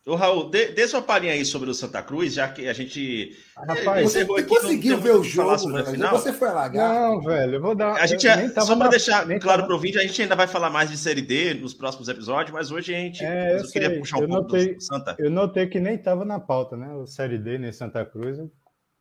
[0.06, 3.36] Ô, Raul, dê, dê sua palhinha aí sobre o Santa Cruz, já que a gente.
[3.56, 5.96] Rapaz, Você conseguiu ver o jogo, sobre a velho?
[5.96, 6.12] final.
[6.16, 6.94] Você foi alagar?
[6.94, 7.94] Não, velho, eu vou dar.
[7.94, 10.22] A gente, eu é- só para deixar nem claro tava- para o ouvinte, a gente
[10.22, 13.24] ainda vai falar mais de Série D nos próximos episódios, mas hoje a gente.
[13.24, 13.98] É, eu eu queria sei.
[13.98, 15.16] puxar um Eu pouco notei- do Santa.
[15.18, 16.94] Eu notei que nem estava na pauta, né?
[16.94, 18.38] O Série D nem Santa Cruz.
[18.38, 18.48] Eu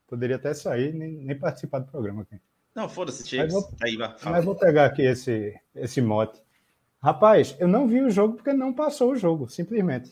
[0.07, 2.41] poderia até sair, nem, nem participar do programa aqui.
[2.73, 3.53] Não, foda-se, Mas Chiefs.
[3.53, 4.35] vou- Aí, vai, fala.
[4.37, 6.41] Mas vou pegar aqui esse, esse mote.
[7.01, 10.09] Rapaz, eu não vi o jogo porque não passou o jogo, simplesmente.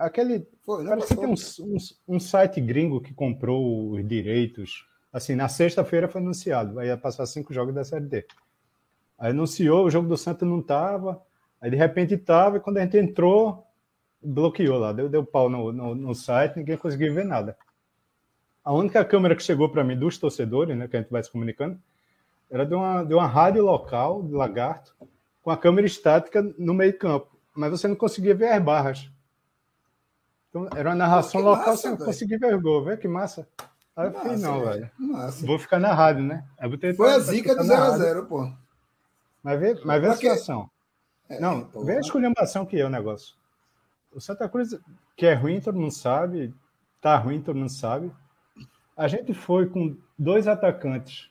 [0.00, 0.48] Aquele.
[0.62, 1.76] Foi, Parece que tem um, um,
[2.16, 4.86] um site gringo que comprou os direitos.
[5.12, 8.26] Assim, na sexta-feira foi anunciado, vai passar cinco jogos da Série D.
[9.18, 11.20] Aí anunciou, o jogo do Santa não tava,
[11.60, 13.66] aí de repente tava, e quando a gente entrou,
[14.22, 17.54] bloqueou lá, deu, deu pau no, no, no site, ninguém conseguiu ver nada.
[18.64, 21.30] A única câmera que chegou para mim dos torcedores, né, que a gente vai se
[21.30, 21.78] comunicando,
[22.50, 24.94] era de uma, de uma rádio local, de Lagarto,
[25.42, 29.10] com a câmera estática no meio campo, mas você não conseguia ver as barras.
[30.50, 32.04] Então, era uma narração local, massa, velho.
[32.04, 33.48] conseguia ver gol, vê que massa.
[33.96, 34.90] Aí eu falei, não, velho.
[35.46, 36.44] Vou ficar na rádio, né?
[36.96, 38.04] Foi a zica do ficar na rádio.
[38.04, 38.52] 0x0, pô.
[39.42, 40.70] Mas vê, mas vê a situação.
[41.28, 41.84] É, Não, pô.
[41.84, 43.36] vê a esculhambação que é o negócio.
[44.12, 44.76] O Santa Cruz,
[45.16, 46.52] que é ruim, todo mundo sabe.
[47.00, 48.12] Tá ruim, todo mundo sabe.
[48.96, 51.30] A gente foi com dois atacantes.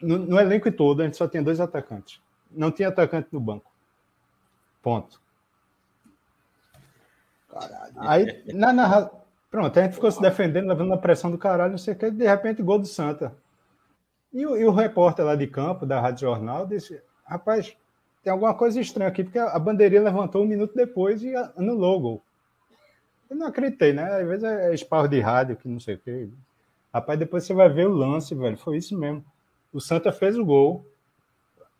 [0.00, 2.20] No, no elenco todo, a gente só tinha dois atacantes.
[2.50, 3.70] Não tinha atacante no banco.
[4.80, 5.20] Ponto.
[7.54, 7.92] Caralho.
[7.96, 9.10] Aí, na.
[9.50, 12.10] Pronto, a gente ficou se defendendo, levando a pressão do caralho, não sei o que,
[12.10, 13.32] de repente, gol do Santa.
[14.32, 17.76] E o, e o repórter lá de campo, da Rádio Jornal, disse: rapaz,
[18.24, 22.00] tem alguma coisa estranha aqui, porque a bandeirinha levantou um minuto depois e anulou o
[22.00, 22.22] gol.
[23.30, 24.02] Eu não acreditei, né?
[24.20, 26.28] Às vezes é esparro de rádio, que não sei o quê.
[26.92, 28.56] Rapaz, depois você vai ver o lance, velho.
[28.56, 29.24] Foi isso mesmo.
[29.72, 30.84] O Santa fez o gol.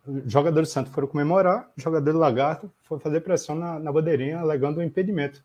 [0.07, 3.91] Os jogadores do Santa foram comemorar, o jogador do Lagarto foi fazer pressão na, na
[3.91, 5.43] bandeirinha, alegando o impedimento.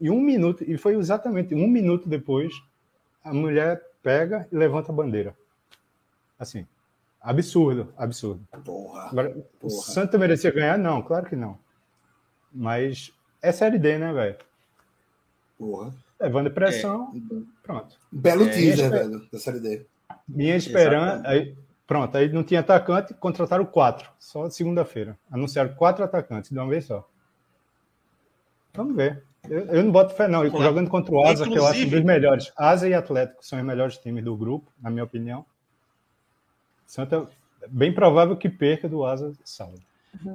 [0.00, 2.52] E um minuto, e foi exatamente um minuto depois,
[3.22, 5.36] a mulher pega e levanta a bandeira.
[6.38, 6.66] Assim,
[7.20, 8.42] absurdo, absurdo.
[8.64, 9.08] Porra.
[9.10, 9.82] Agora, o Porra.
[9.82, 10.78] Santa merecia ganhar?
[10.78, 11.58] Não, claro que não.
[12.52, 14.36] Mas é Série D, né, velho?
[15.58, 15.94] Porra.
[16.18, 17.12] Levando pressão,
[17.62, 17.96] pronto.
[18.10, 19.86] Belo É, teaser, espe- velho, da série D.
[20.28, 21.26] Minha esperança.
[21.28, 25.18] Aí, pronto, aí não tinha atacante, contrataram quatro, só segunda-feira.
[25.30, 27.06] Anunciaram quatro atacantes de uma vez só.
[28.74, 29.24] Vamos ver.
[29.48, 30.44] Eu, eu não boto fé, não.
[30.44, 30.62] E lá.
[30.62, 32.52] Jogando contra o Asa, que eu acho um Inclusive- dos melhores.
[32.56, 35.44] Asa e Atlético são os melhores times do grupo, na minha opinião.
[36.86, 37.26] Santa,
[37.68, 39.80] bem provável que perca do Asa sábado.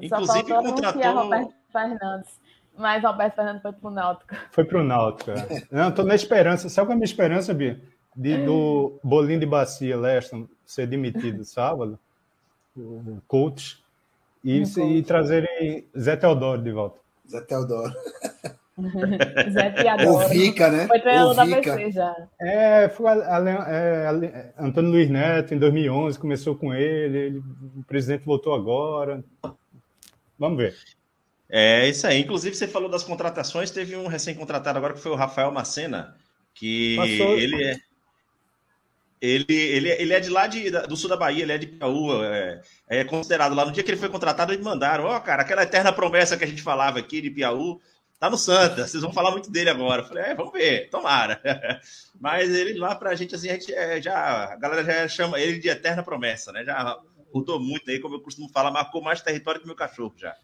[0.01, 2.39] Inclusive, Só faltou anunciar contratou- Roberto Fernandes.
[2.77, 4.35] Mas Roberto Fernandes foi pro Náutico.
[4.51, 5.31] Foi pro Náutico.
[5.31, 5.63] é.
[5.71, 6.67] Não, tô na esperança.
[6.69, 7.79] Sabe qual é a minha esperança, Bia?
[8.15, 11.99] De, do Bolinho de Bacia, Leston, ser demitido sábado,
[12.75, 13.83] o coach,
[14.43, 16.99] e, Um e trazerem Zé Teodoro de volta.
[17.29, 17.93] Zé Teodoro.
[19.51, 20.29] Zé O Tiadoro.
[20.29, 20.87] Vica, né?
[20.87, 21.45] Foi treinador O da.
[21.45, 22.27] PC já.
[22.39, 27.17] É, foi a- a é, a é, Antônio Luiz Neto, em 2011, começou com ele,
[27.17, 27.43] ele-
[27.77, 29.23] o presidente voltou agora.
[30.37, 30.75] Vamos ver.
[31.49, 32.19] É isso aí.
[32.21, 33.71] Inclusive, você falou das contratações.
[33.71, 36.15] Teve um recém-contratado agora que foi o Rafael Macena,
[36.53, 37.37] que Passou.
[37.37, 37.75] ele é.
[39.21, 42.21] Ele, ele, ele é de lá de, do sul da Bahia, ele é de Piauí,
[42.25, 43.65] é, é considerado lá.
[43.65, 46.47] No dia que ele foi contratado, eles mandaram: Ó, cara, aquela eterna promessa que a
[46.47, 47.77] gente falava aqui de Piauí,
[48.19, 50.01] tá no Santa, vocês vão falar muito dele agora.
[50.01, 51.41] Eu falei: É, vamos ver, tomara.
[52.19, 55.59] Mas ele lá pra gente, assim, a gente é, já, a galera já chama ele
[55.59, 56.63] de eterna promessa, né?
[56.63, 56.97] Já
[57.33, 60.35] rodou muito aí, como eu costumo falar, marcou mais território que meu cachorro já.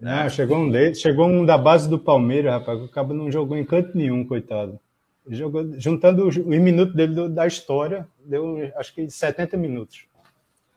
[0.00, 3.30] Não, chegou um deles, chegou um da base do Palmeiras, rapaz, que o cabo não
[3.32, 4.78] jogou em canto nenhum, coitado.
[5.26, 10.04] Ele Jogou, juntando os, os minutos dele do- da história, deu acho que 70 minutos.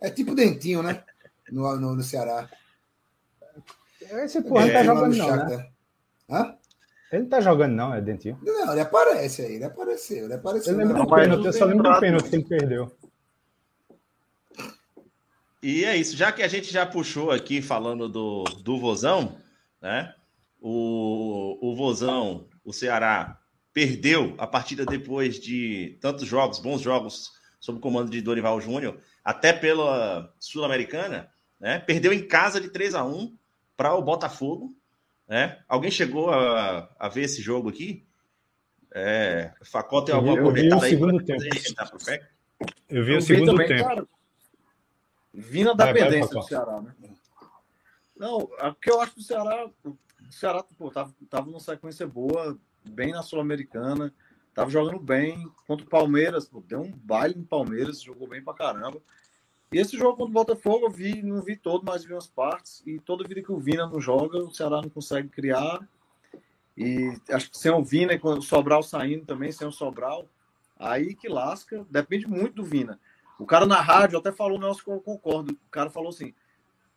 [0.01, 1.03] É tipo dentinho, né?
[1.51, 2.49] No, no, no Ceará.
[4.01, 5.67] Esse porra não tá É, jogando não, né?
[6.29, 6.55] Hã?
[7.11, 8.39] Ele não tá jogando não, é Dentinho.
[8.43, 10.73] Não, ele aparece aí, ele apareceu, ele apareceu.
[10.73, 12.91] Eu lembro Não, do pênalti, eu só lembro do pênalti que ele perdeu.
[15.61, 19.37] E é isso, já que a gente já puxou aqui falando do, do Vozão,
[19.81, 20.13] né?
[20.61, 23.39] O, o Vozão, o Ceará,
[23.73, 28.99] perdeu a partida depois de tantos jogos, bons jogos, sob o comando de Dorival Júnior,
[29.23, 31.79] até pela Sul-Americana, né?
[31.79, 33.35] Perdeu em casa de 3 a 1
[33.75, 34.75] para o Botafogo,
[35.29, 35.63] né?
[35.67, 38.05] Alguém chegou a, a ver esse jogo aqui?
[38.91, 40.89] É, Facó tem vi- alguma eu vi o comentada aí?
[40.89, 41.41] segundo tempo.
[41.41, 42.19] fazer?
[42.19, 42.27] Tá?
[42.89, 43.83] Eu vi Eu o segundo também, tempo.
[43.87, 44.07] cara,
[45.31, 46.39] vindo da Vai, vai, dependência Facó.
[46.41, 46.95] do Ceará, né?
[48.17, 49.97] Não, o que eu acho que o Ceará, o
[50.31, 54.13] Ceará pô, tava, tava numa sequência boa, bem na Sul-Americana,
[54.53, 58.53] tava jogando bem contra o Palmeiras, pô, deu um baile no Palmeiras, jogou bem pra
[58.55, 58.99] caramba.
[59.71, 62.81] E esse jogo contra o Botafogo eu vi, não vi todo, mas vi umas partes,
[62.87, 65.79] e toda vida que o Vina não joga, o Ceará não consegue criar.
[66.75, 70.25] E acho que sem o Vina e o Sobral saindo também, sem o Sobral,
[70.77, 72.99] aí que lasca, depende muito do Vina.
[73.37, 75.53] O cara na rádio até falou um negócio que eu concordo.
[75.53, 76.33] O cara falou assim: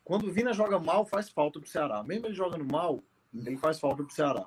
[0.03, 2.03] quando o Vina joga mal, faz falta pro Ceará.
[2.03, 4.45] Mesmo ele jogando mal, ele faz falta pro Ceará.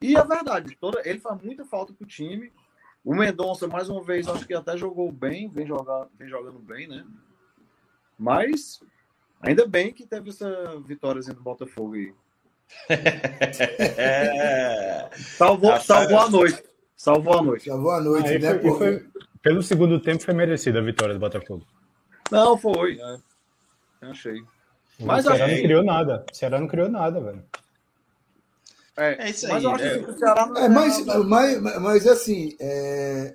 [0.00, 2.52] E é verdade, toda, ele faz muita falta pro time.
[3.04, 6.86] O Mendonça, mais uma vez, acho que até jogou bem, vem, jogar, vem jogando bem,
[6.86, 7.04] né?
[8.18, 8.80] Mas
[9.40, 12.12] ainda bem que teve essa vitóriazinha do Botafogo aí.
[13.96, 15.08] É.
[15.36, 15.86] Salvou, Rapaz.
[15.86, 16.62] salvou a noite.
[16.96, 17.66] Salvou a noite.
[17.66, 18.58] Já boa noite, Aí né?
[18.58, 19.06] foi- foi-
[19.42, 21.66] pelo segundo tempo foi merecida a vitória do Botafogo.
[22.30, 22.98] Não, foi.
[22.98, 23.16] é.
[24.08, 24.40] Achei.
[24.98, 26.24] O Mas Ceará achei- não criou nada.
[26.30, 27.44] O Ceará não criou nada, velho.
[28.96, 29.88] É, É isso mas aí, eu acho é.
[29.88, 31.24] assim, que o Ceará não É, mas, nada.
[31.24, 33.32] mas, mas assim, é,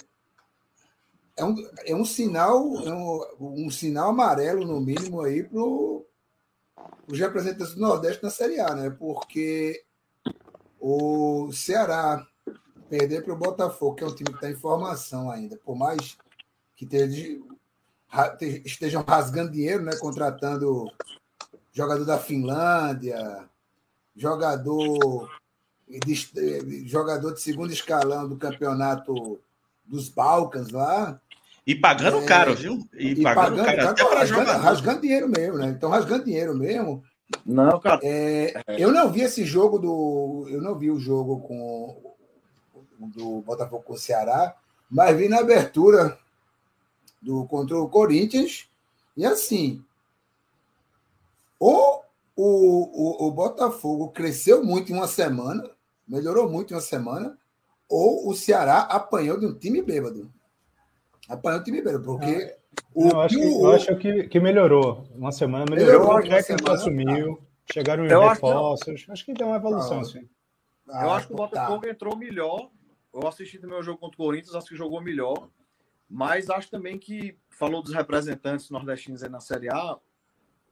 [1.40, 5.60] é, um, é um sinal, é um, um sinal amarelo, no mínimo, aí para
[7.08, 8.90] os representantes do Nordeste na Série A, né?
[8.90, 9.84] Porque
[10.80, 12.26] o Ceará
[12.90, 16.18] perder para o Botafogo, que é um time que está em formação ainda, por mais
[16.76, 17.40] que esteja-
[18.66, 19.96] estejam rasgando dinheiro, né?
[19.98, 20.92] Contratando
[21.72, 23.48] jogador da Finlândia,
[24.16, 25.30] jogador
[26.86, 29.40] jogador de segundo escalão do campeonato
[29.90, 31.20] dos Balcãs lá.
[31.66, 32.88] E pagando É, caro, viu?
[32.94, 34.64] E, E pagando, pagando, caro até para rasgando, jogador.
[34.64, 35.68] rasgando dinheiro mesmo, né?
[35.70, 37.04] Então, rasgando dinheiro mesmo.
[37.46, 38.00] Não, cara.
[38.04, 40.48] É, eu não vi esse jogo do.
[40.50, 42.10] Eu não vi o jogo com
[43.00, 44.56] do Botafogo com o Ceará,
[44.90, 46.18] mas vi na abertura
[47.22, 48.68] do contra o Corinthians.
[49.16, 49.84] E assim,
[51.60, 52.04] ou
[52.36, 55.70] o, o, o Botafogo cresceu muito em uma semana,
[56.08, 57.38] melhorou muito em uma semana,
[57.90, 60.32] ou o Ceará apanhou de um time bêbado.
[61.28, 62.56] Apanhou de um time bêbado, porque
[62.94, 65.08] o, eu acho, que, o- eu acho que, que melhorou.
[65.16, 66.10] Uma semana Melhorou, melhorou.
[66.12, 67.40] O uma técnico semana, assumiu.
[67.72, 69.06] Chegaram os Eu acho que- reforços.
[69.10, 70.30] Acho que deu uma evolução, Ah, sim.
[70.88, 71.44] Eu acho que o tá.
[71.44, 72.70] Botafogo entrou melhor.
[73.14, 75.50] Eu assisti também o jogo contra o Corinthians, acho que jogou melhor.
[76.10, 79.98] Mas acho também que falou dos representantes nordestinos aí na Série A,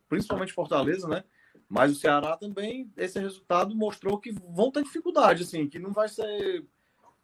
[0.10, 1.24] principalmente Fortaleza, né?
[1.70, 6.08] Mas o Ceará também, esse resultado mostrou que vão ter dificuldade, assim, que não vai
[6.08, 6.66] ser.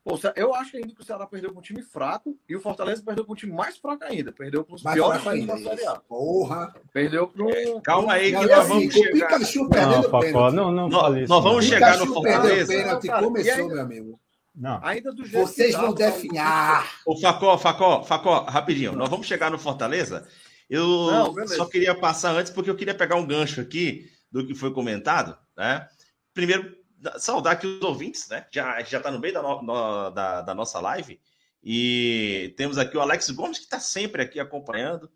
[0.03, 2.59] Pô, Ce- eu acho ainda que o Ceará perdeu com um time fraco e o
[2.59, 4.33] Fortaleza perdeu com um time mais fraco ainda.
[4.33, 5.95] Perdeu com os Mais piores fraco times da ainda, Série A.
[5.95, 6.73] Porra.
[6.91, 7.81] Perdeu pro.
[7.81, 9.27] Calma aí, que Não, nós vamos com o chegar.
[9.29, 10.55] Pikachu Não, perdendo Facó, pênalti.
[10.55, 11.29] não, não Nós- fale isso.
[11.33, 11.71] nós vamos não.
[11.73, 12.73] chegar no Fortaleza.
[12.73, 14.19] pênalti, Cara, começou, ainda- meu amigo.
[14.55, 14.79] Não.
[14.83, 16.99] Ainda do jeito Vocês vão definhar.
[17.05, 18.91] Ô, Facó, Facó, Facó, rapidinho.
[18.91, 20.27] Nós vamos chegar no Fortaleza.
[20.69, 24.53] Eu Não, só queria passar antes, porque eu queria pegar um gancho aqui do que
[24.53, 25.87] foi comentado, né?
[26.33, 26.75] Primeiro,
[27.17, 28.45] saudar aqui os ouvintes, né?
[28.51, 31.19] Já já está no meio da, no- da, da nossa live.
[31.63, 35.09] E temos aqui o Alex Gomes, que está sempre aqui acompanhando,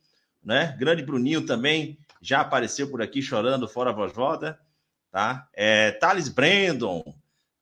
[0.43, 0.75] né?
[0.79, 4.59] Grande Bruninho também já apareceu por aqui chorando fora a voz roda,
[5.11, 5.47] tá?
[5.53, 7.03] É, Thales Brandon,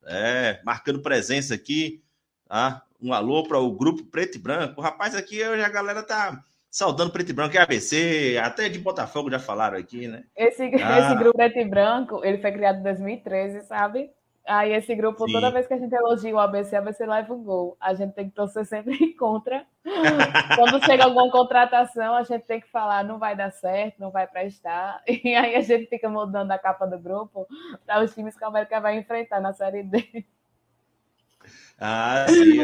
[0.06, 2.04] é, marcando presença aqui,
[2.48, 2.84] tá?
[3.02, 4.82] Um alô para o grupo Preto e Branco.
[4.82, 6.44] Rapaz, aqui a galera tá
[6.76, 10.26] saudando Preto e Branco, é ABC, até de Botafogo já falaram aqui, né?
[10.36, 11.00] Esse, Ah.
[11.00, 14.12] esse grupo preto e branco, ele foi criado em 2013, sabe?
[14.46, 15.32] Aí esse grupo, Sim.
[15.32, 17.78] toda vez que a gente elogia o ABC, a ABC leva um gol.
[17.80, 19.66] A gente tem que torcer sempre contra.
[20.58, 24.28] Quando chega alguma contratação, a gente tem que falar, não vai dar certo, não vai
[24.28, 25.02] prestar.
[25.08, 27.48] E aí a gente fica mudando a capa do grupo
[27.86, 30.26] para os times que a América vai enfrentar na Série D.
[31.80, 32.58] Ah, sim.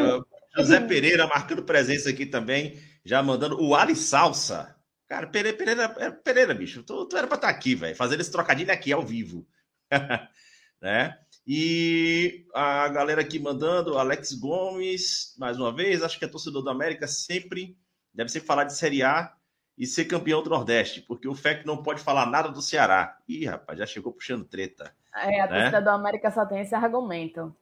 [0.53, 4.76] José Pereira marcando presença aqui também, já mandando o Ali Salsa.
[5.08, 8.32] Cara, Pereira, Pereira, é Pereira bicho, tu, tu era pra estar aqui, velho, fazendo esse
[8.32, 9.45] trocadilho aqui ao vivo.
[10.82, 11.18] né?
[11.45, 16.70] E a galera aqui mandando, Alex Gomes, mais uma vez, acho que é torcedor do
[16.70, 17.78] América sempre
[18.14, 19.34] deve ser falar de Série A
[19.78, 23.18] e ser campeão do Nordeste, porque o FEC não pode falar nada do Ceará.
[23.28, 24.93] Ih, rapaz, já chegou puxando treta.
[25.16, 25.60] É, a Né?
[25.60, 27.56] torcida do América só tem esse argumento.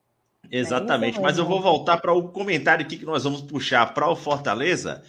[0.50, 4.08] Exatamente, isso mas eu vou voltar para o comentário aqui que nós vamos puxar para
[4.08, 5.02] o Fortaleza,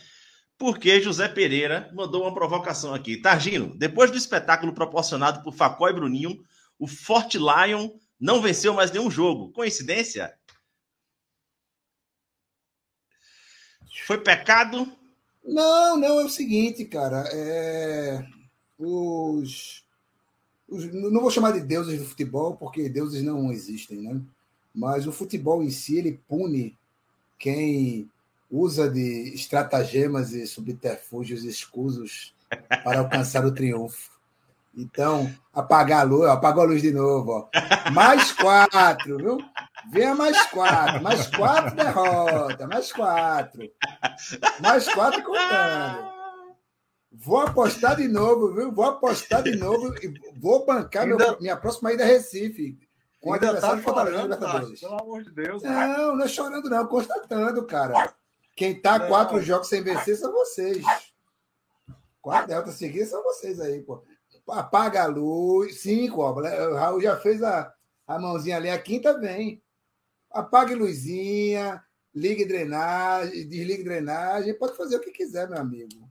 [0.61, 3.17] porque José Pereira mandou uma provocação aqui.
[3.17, 6.45] Targino, depois do espetáculo proporcionado por Facó e Bruninho,
[6.77, 7.89] o Forte Lion
[8.19, 9.51] não venceu mais nenhum jogo.
[9.53, 10.37] Coincidência?
[14.05, 14.85] Foi pecado?
[15.43, 17.27] Não, não, é o seguinte, cara.
[17.33, 18.23] É...
[18.77, 19.83] Os...
[20.69, 24.21] os- Não vou chamar de deuses do futebol, porque deuses não existem, né?
[24.75, 26.77] Mas o futebol em si, ele pune
[27.39, 28.07] quem
[28.51, 32.35] usa de estratagemas e subterfúgios escusos
[32.83, 34.11] para alcançar o triunfo.
[34.75, 37.91] Então, apagar a luz, ó, apagou a luz de novo, ó.
[37.91, 39.37] Mais quatro, viu?
[39.91, 43.69] Venha mais quatro, mais quatro derrota, mais quatro.
[44.61, 46.11] Mais quatro contando.
[47.11, 48.71] Vou apostar de novo, viu?
[48.71, 52.77] Vou apostar de novo e vou bancar meu- Ainda- minha próxima ida a Recife.
[53.19, 54.39] Com a Ainda adversário tá Fortaleza chorando.
[54.39, 55.63] Tati, pelo amor de Deus.
[55.63, 58.13] Não, não é chorando, não, constatando, cara.
[58.55, 59.07] Quem tá Não.
[59.07, 60.83] quatro jogos sem vencer são vocês.
[62.21, 64.03] Quatro derrotas seguidas são vocês aí, pô.
[64.49, 65.81] Apaga a luz.
[65.81, 66.31] Cinco, ó.
[66.33, 67.73] O Raul já fez a,
[68.07, 69.61] a mãozinha ali, a quinta vem.
[70.29, 71.83] Apague luzinha,
[72.13, 76.09] ligue drenagem, desligue drenagem, pode fazer o que quiser, meu amigo.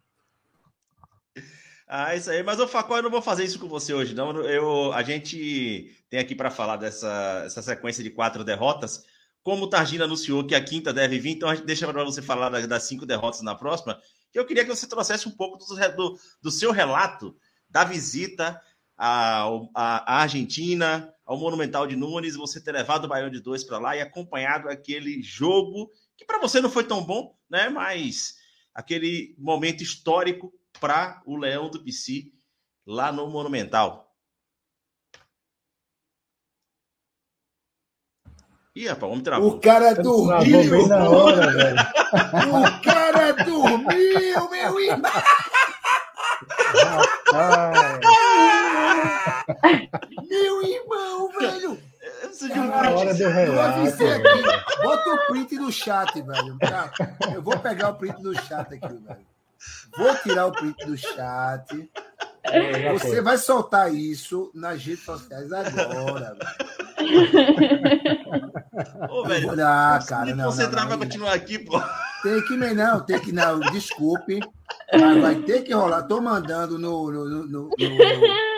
[1.87, 2.43] Ah, isso aí.
[2.43, 4.43] Mas, ô Facó, eu não vou fazer isso com você hoje, não.
[4.43, 9.05] Eu, a gente tem aqui para falar dessa essa sequência de quatro derrotas.
[9.43, 12.21] Como o Targino anunciou que a quinta deve vir, então a gente deixa para você
[12.21, 13.99] falar das, cinco derrotas na próxima.
[14.35, 15.65] Eu queria que você trouxesse um pouco do,
[15.97, 17.37] do, do seu relato
[17.69, 18.61] da visita
[18.97, 23.65] ao- à, à Argentina, ao Monumental de Nunes, você ter levado o Baião de dois
[23.65, 27.69] para lá e acompanhado aquele jogo que para você não foi tão bom, né?
[27.71, 28.35] Mas
[28.75, 32.31] aquele momento histórico para o Leão do PC
[32.87, 34.10] lá no Monumental.
[38.81, 39.49] Ih, rapaz, o homem travou.
[39.51, 40.89] O cara dormiu.
[40.89, 41.77] na hora, velho.
[42.49, 45.13] O cara dormiu, meu irmão.
[50.29, 51.79] Meu irmão, velho.
[52.23, 53.15] Eu preciso de um na hora print.
[53.19, 53.79] do Eu relato.
[53.81, 54.51] avisei velho.
[54.51, 54.83] aqui.
[54.83, 56.59] Bota o print no chat, velho.
[56.59, 56.91] tá?
[57.35, 59.27] Eu vou pegar o print do chat aqui, velho.
[59.97, 61.91] Vou tirar o print do chat.
[62.47, 66.80] Já Você vai soltar isso nas redes sociais agora, velho.
[69.11, 70.99] Ô, velho, Ah, não cara, não, concentrar não, para não.
[71.05, 71.81] continuar aqui, pô.
[72.23, 74.41] Tem que, não, tem que, não, desculpe.
[74.93, 76.03] Mas vai ter que rolar.
[76.03, 78.51] Tô mandando no, no, no, no, no-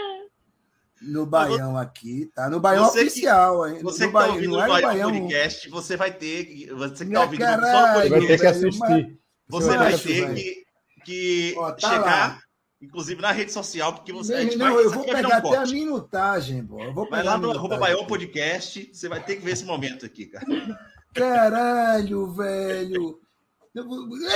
[1.02, 2.48] no Baião aqui, tá?
[2.48, 3.80] No Baião Você que- oficial, hein?
[3.82, 5.10] Você no que tá ouvindo é no Baião Baião.
[5.10, 6.66] Podcast, você vai ter que.
[6.74, 9.18] Você que tá ouvindo só o Você vai ter que podcast, velho, assistir.
[9.48, 10.64] você vai ter que,
[11.04, 12.38] que Ó, tá chegar, lá.
[12.82, 14.34] Inclusive na rede social, porque você.
[14.34, 15.72] a gente Não, vai, eu vou vai pegar um até a corte.
[15.74, 16.82] minutagem, pô.
[16.82, 18.04] Eu vou Vai lá a no arroba Baião.
[18.06, 20.44] Podcast, você vai ter que ver esse momento aqui, cara.
[21.14, 23.20] Caralho, velho.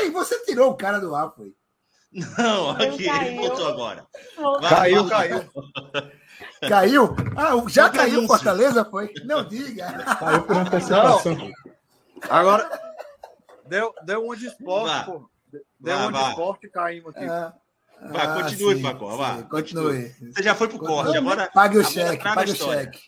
[0.01, 1.55] Ei, você tirou o cara do ar, foi.
[2.38, 3.36] Não, Ele aqui, ele caiu.
[3.42, 4.07] voltou agora.
[4.61, 5.28] Vai, Caiu, vai.
[5.28, 5.51] caiu.
[6.68, 7.16] Caiu?
[7.36, 8.26] Ah, já caiu o.
[8.26, 9.12] Fortaleza, foi?
[9.24, 9.92] Não diga.
[10.18, 11.36] Caiu por antecipação.
[12.30, 12.70] Agora,
[13.66, 15.28] deu, deu uma de esporte, pô.
[15.80, 16.22] Deu uma vá.
[16.22, 17.24] de esporte e caímos aqui.
[17.26, 17.53] Ah,
[18.01, 19.36] Vai, ah, continue, sim, Facó, vá.
[19.38, 20.09] sim, Continue.
[20.32, 21.51] Você já foi pro corte, agora.
[21.53, 23.01] Pague o agora cheque, pague o cheque.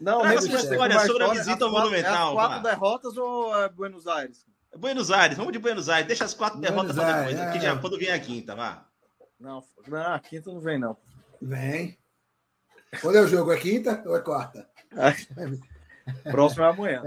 [0.00, 1.42] Não, Traga sua história contar sobre a história.
[1.42, 2.70] visita ao Monumental, As quatro vá.
[2.70, 4.46] derrotas ou é Buenos Aires?
[4.76, 6.06] Buenos Aires, vamos de Buenos Aires.
[6.06, 7.60] Deixa as quatro Buenos derrotas pra depois, Aires, aqui é.
[7.62, 8.86] já, quando vier a quinta, vá.
[9.40, 10.96] Não, não, a quinta não vem, não.
[11.42, 11.98] Vem.
[13.00, 13.52] Quando é o jogo?
[13.52, 14.68] É quinta ou é quarta?
[16.30, 17.02] Próximo é amanhã.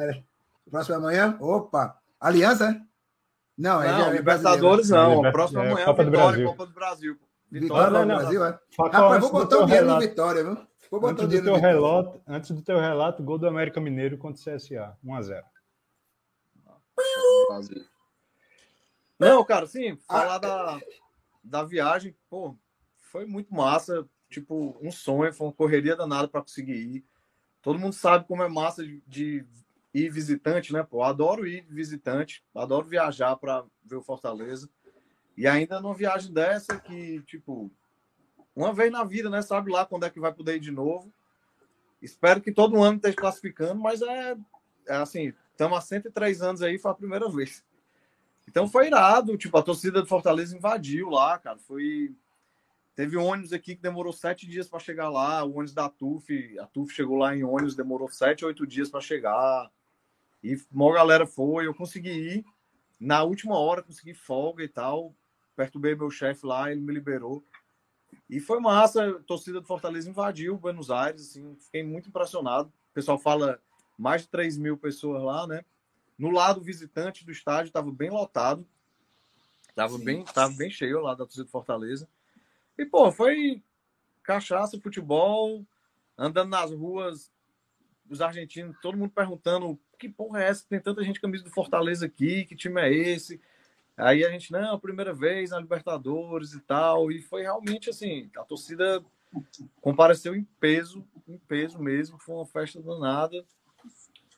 [0.69, 1.38] Próximo é amanhã?
[1.39, 1.97] Opa!
[2.19, 2.71] Aliança?
[2.71, 2.90] é?
[3.62, 5.16] Não, é Não, é Libertadores não.
[5.18, 6.47] Liber- Próximo é, amanhã, Copa do Vitória, Brasil.
[6.49, 7.14] Copa do Brasil.
[7.51, 8.22] Vitória Vitória, Não, no não, não.
[8.22, 8.59] Brasil, é?
[8.80, 10.68] Rapaz, vou do botar o dinheiro no relato, Vitória, viu?
[10.89, 11.76] Vou botar antes o do dinheiro teu no Vitória.
[11.76, 15.43] relato, antes do teu relato, gol do América Mineiro contra o CSA, 1x0.
[19.20, 20.80] Não, cara, sim, Ah, falar da,
[21.43, 22.57] da viagem, pô,
[22.97, 24.07] foi muito massa.
[24.30, 27.05] Tipo, um sonho, foi uma correria danada para conseguir ir.
[27.62, 29.45] todo mundo sabe como é massa de, de
[29.93, 30.83] ir visitante, né?
[30.83, 34.69] Pô, adoro ir visitante, adoro viajar para ver o Fortaleza.
[35.37, 37.71] E ainda numa viagem dessa que, tipo,
[38.55, 39.41] uma vez na vida, né?
[39.41, 41.11] Sabe lá quando é que vai poder ir de novo.
[42.01, 44.35] Espero que todo ano esteja classificando, mas é,
[44.87, 47.63] é assim, estamos há 103 anos aí, foi a primeira vez.
[48.47, 51.57] Então foi irado, tipo, a torcida do Fortaleza invadiu lá, cara.
[51.59, 52.13] Foi.
[52.95, 55.43] Teve um ônibus aqui que demorou sete dias para chegar lá.
[55.43, 58.99] O ônibus da TUF, a TUF chegou lá em ônibus, demorou sete, oito dias para
[58.99, 59.71] chegar.
[60.43, 62.45] E uma galera foi, eu consegui ir.
[62.99, 65.15] Na última hora, consegui folga e tal.
[65.55, 67.43] Perturbei meu chefe lá, ele me liberou.
[68.29, 72.69] E foi massa, a torcida do Fortaleza invadiu Buenos Aires, assim, fiquei muito impressionado.
[72.69, 73.61] O pessoal fala
[73.97, 75.63] mais de 3 mil pessoas lá, né?
[76.17, 78.65] No lado visitante do estádio estava bem lotado.
[79.75, 82.07] Tava bem, tava bem cheio lá da torcida do Fortaleza.
[82.77, 83.63] E, pô, foi
[84.23, 85.65] cachaça, futebol,
[86.17, 87.31] andando nas ruas,
[88.09, 90.65] os argentinos, todo mundo perguntando que porra é essa?
[90.67, 93.39] Tem tanta gente camisa do Fortaleza aqui, que time é esse?
[93.95, 97.11] Aí a gente, não, primeira vez na Libertadores e tal.
[97.11, 99.03] E foi realmente assim, a torcida
[99.79, 102.17] compareceu em peso, em peso mesmo.
[102.17, 103.45] Foi uma festa danada.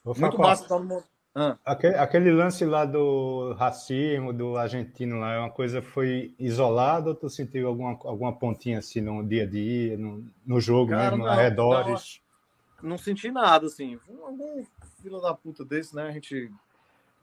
[0.03, 0.67] Vou Muito massa.
[0.67, 1.03] Todo mundo...
[1.35, 7.09] Ah, Aquele, aquele lance lá do racismo, do argentino lá, é uma coisa foi isolada
[7.09, 11.09] ou tu sentiu alguma, alguma pontinha assim no dia a dia, no, no jogo Cara,
[11.09, 12.21] mesmo, não, arredores?
[12.83, 13.99] Não senti nada, assim.
[14.07, 14.65] Um- algum
[15.01, 16.03] filho da puta desse, né?
[16.03, 16.51] A gente.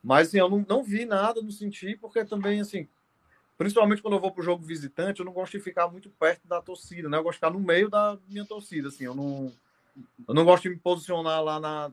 [0.03, 2.89] Mas assim, eu não, não vi nada, não senti, porque também, assim,
[3.59, 6.63] principalmente quando eu vou pro jogo visitante, eu não gosto de ficar muito perto da
[6.63, 7.19] torcida, né?
[7.19, 9.05] Eu gosto de ficar no meio da minha torcida, assim.
[9.05, 9.53] Eu não,
[10.27, 11.93] eu não gosto de me posicionar lá na,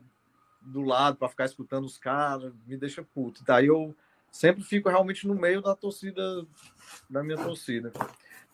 [0.62, 3.44] do lado para ficar escutando os caras, me deixa puto.
[3.44, 3.94] Daí eu
[4.32, 6.46] sempre fico realmente no meio da torcida,
[7.10, 7.92] da minha torcida.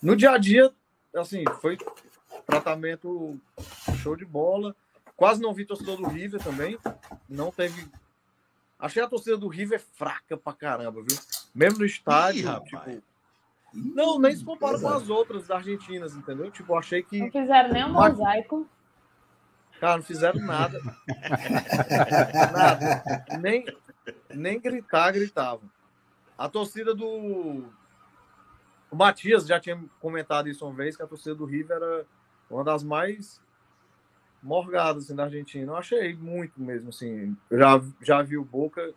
[0.03, 0.73] No dia a dia,
[1.15, 1.79] assim, foi
[2.47, 3.41] tratamento
[4.03, 4.75] show de bola.
[5.17, 6.79] Quase não vi torcedor do River também.
[7.29, 7.89] Não teve.
[8.79, 11.19] Achei a torcida do River fraca pra caramba, viu?
[11.55, 12.41] Mesmo no estádio.
[12.41, 12.95] Ih, rapaz.
[12.95, 13.03] tipo...
[13.75, 16.51] Não, nem se compara com as outras da Argentinas, entendeu?
[16.51, 17.19] Tipo, achei que.
[17.19, 18.69] Não fizeram nem um mosaico.
[19.81, 20.81] Cara, não fizeram nada.
[22.53, 23.25] nada.
[23.41, 23.67] Nem,
[24.33, 25.69] nem gritar, gritavam.
[26.39, 27.65] A torcida do.
[28.91, 32.07] O Matias já tinha comentado isso uma vez, que a torcida do River era
[32.49, 33.43] uma das mais
[34.45, 35.73] morgadas assim, da Argentina.
[35.73, 37.37] Eu achei muito mesmo, assim.
[37.51, 38.93] Eu já, já vi o Boca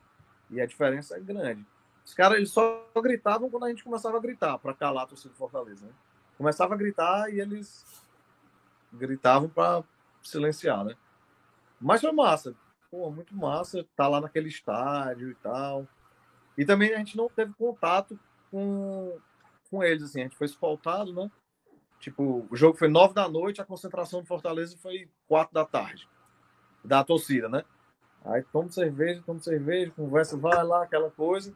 [0.52, 1.66] e a diferença é grande.
[2.06, 5.30] Os caras eles só gritavam quando a gente começava a gritar, para calar a torcida
[5.30, 5.86] do Fortaleza.
[5.86, 5.92] Né?
[6.38, 7.86] Começava a gritar e eles
[8.94, 9.84] gritavam para
[10.22, 10.96] silenciar, né?
[11.80, 12.54] Mas foi massa.
[12.92, 15.88] Pô, muito massa estar lá naquele estádio e tal.
[16.58, 18.20] E também a gente não teve contato
[18.52, 19.18] com,
[19.70, 20.22] com eles, assim.
[20.22, 21.32] A gente foi escoltado, né?
[22.00, 26.08] Tipo, o jogo foi nove da noite, a concentração do Fortaleza foi quatro da tarde.
[26.84, 27.64] Da torcida, né?
[28.24, 31.54] Aí toma cerveja, toma cerveja, conversa, vai lá, aquela coisa.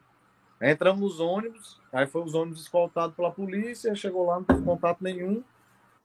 [0.60, 5.02] Entramos nos ônibus, aí foi os ônibus escoltados pela polícia, chegou lá, não teve contato
[5.02, 5.42] nenhum.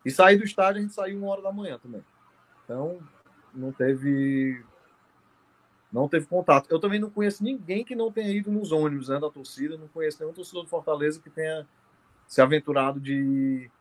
[0.03, 2.03] E sair do estádio, a gente saiu uma hora da manhã também.
[2.63, 2.99] Então,
[3.53, 4.63] não teve.
[5.91, 6.67] Não teve contato.
[6.69, 9.77] Eu também não conheço ninguém que não tenha ido nos ônibus né, da torcida.
[9.77, 11.67] Não conheço nenhum torcedor do Fortaleza que tenha
[12.27, 13.71] se aventurado de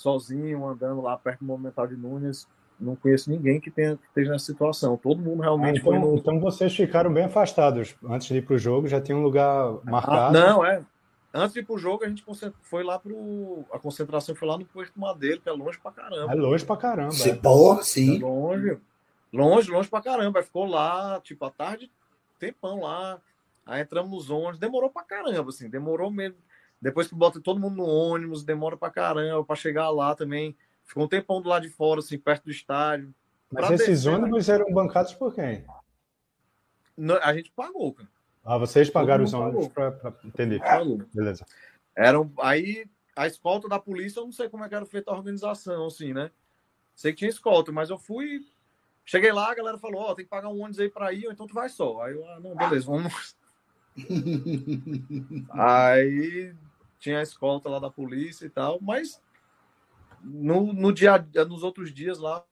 [0.00, 2.46] sozinho, andando lá perto do Monumental de Nunes.
[2.78, 4.96] Não conheço ninguém que, tenha, que esteja nessa situação.
[4.96, 6.16] Todo mundo Ah, realmente foi então, no.
[6.16, 7.94] então vocês ficaram bem afastados.
[8.08, 10.32] Antes de ir para o jogo, já tinha um lugar Ah, marcado.
[10.32, 10.82] não, é.
[11.32, 12.24] Antes de ir pro jogo, a gente
[12.62, 13.64] foi lá pro.
[13.72, 16.32] A concentração foi lá no Porto Madeiro, que é longe pra caramba.
[16.32, 17.12] É longe pra caramba.
[17.12, 17.32] Se é.
[17.34, 18.18] É sim.
[18.18, 18.78] longe.
[19.32, 20.40] Longe, longe pra caramba.
[20.40, 21.88] Aí ficou lá, tipo, a tarde,
[22.38, 23.18] tempão lá.
[23.66, 24.58] Aí entramos nos ônibus.
[24.58, 25.68] Demorou pra caramba, assim.
[25.68, 26.36] Demorou mesmo.
[26.80, 30.56] Depois que bota todo mundo no ônibus, demora pra caramba pra chegar lá também.
[30.84, 33.14] Ficou um tempão do lado de fora, assim, perto do estádio.
[33.50, 35.64] Mas Pra esses descer, ônibus eram bancados por quem?
[36.96, 38.08] Não, A gente pagou, cara.
[38.44, 40.14] Ah, vocês pagaram os ônibus para.
[40.24, 40.58] Entendi.
[40.58, 41.02] Pagou.
[41.12, 41.44] Beleza.
[41.94, 45.14] Eram, aí a escolta da polícia, eu não sei como é que era feita a
[45.14, 46.30] organização, assim, né?
[46.94, 48.46] Sei que tinha escolta, mas eu fui.
[49.04, 51.32] Cheguei lá, a galera falou: Ó, tem que pagar um ônibus aí pra ir, ou
[51.32, 52.02] então tu vai só.
[52.02, 53.36] Aí eu, ah, não, beleza, vamos.
[55.50, 56.54] aí
[57.00, 59.20] tinha a escolta lá da polícia e tal, mas
[60.22, 62.44] no, no dia, nos outros dias lá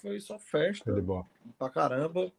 [0.00, 1.26] foi só festa Tudo bom.
[1.58, 2.32] pra caramba.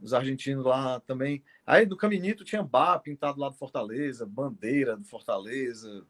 [0.00, 1.42] Os argentinos lá também.
[1.66, 6.04] Aí no Caminito tinha bar pintado lá do Fortaleza, bandeira do Fortaleza.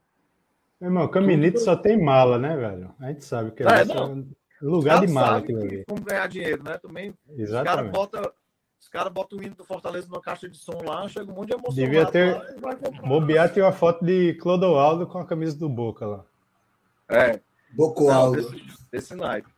[0.81, 2.93] Meu irmão, Caminito só tem mala, né, velho?
[2.99, 4.29] A gente sabe que é, É, um
[4.61, 5.85] lugar de mala aquilo que- ali.
[5.87, 6.77] Como ganhar dinheiro, né?
[6.79, 7.93] Também os caras Exatamente.
[7.93, 8.33] botam
[8.87, 11.49] os cara botam o hino do Fortaleza numa caixa de som lá, chega um monte
[11.49, 11.75] de emoção.
[11.75, 12.41] Devia ter-.
[13.05, 16.25] Bobear tem uma foto de Clodoaldo com a camisa do Boca lá.
[17.09, 17.41] É,
[17.75, 18.37] Boco não, Aldo.
[18.37, 19.49] desse, desse naipe.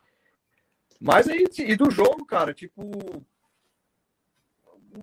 [0.98, 2.82] Mas aí, e do jogo, cara, tipo.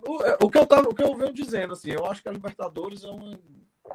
[0.08, 2.28] O, é, o que eu tava, o que eu venho dizendo, assim, eu acho que
[2.28, 3.40] a Libertadores é uma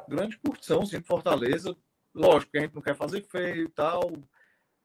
[0.07, 1.75] grande curtição, assim, Fortaleza.
[2.15, 4.13] Lógico que a gente não quer fazer feio e tal.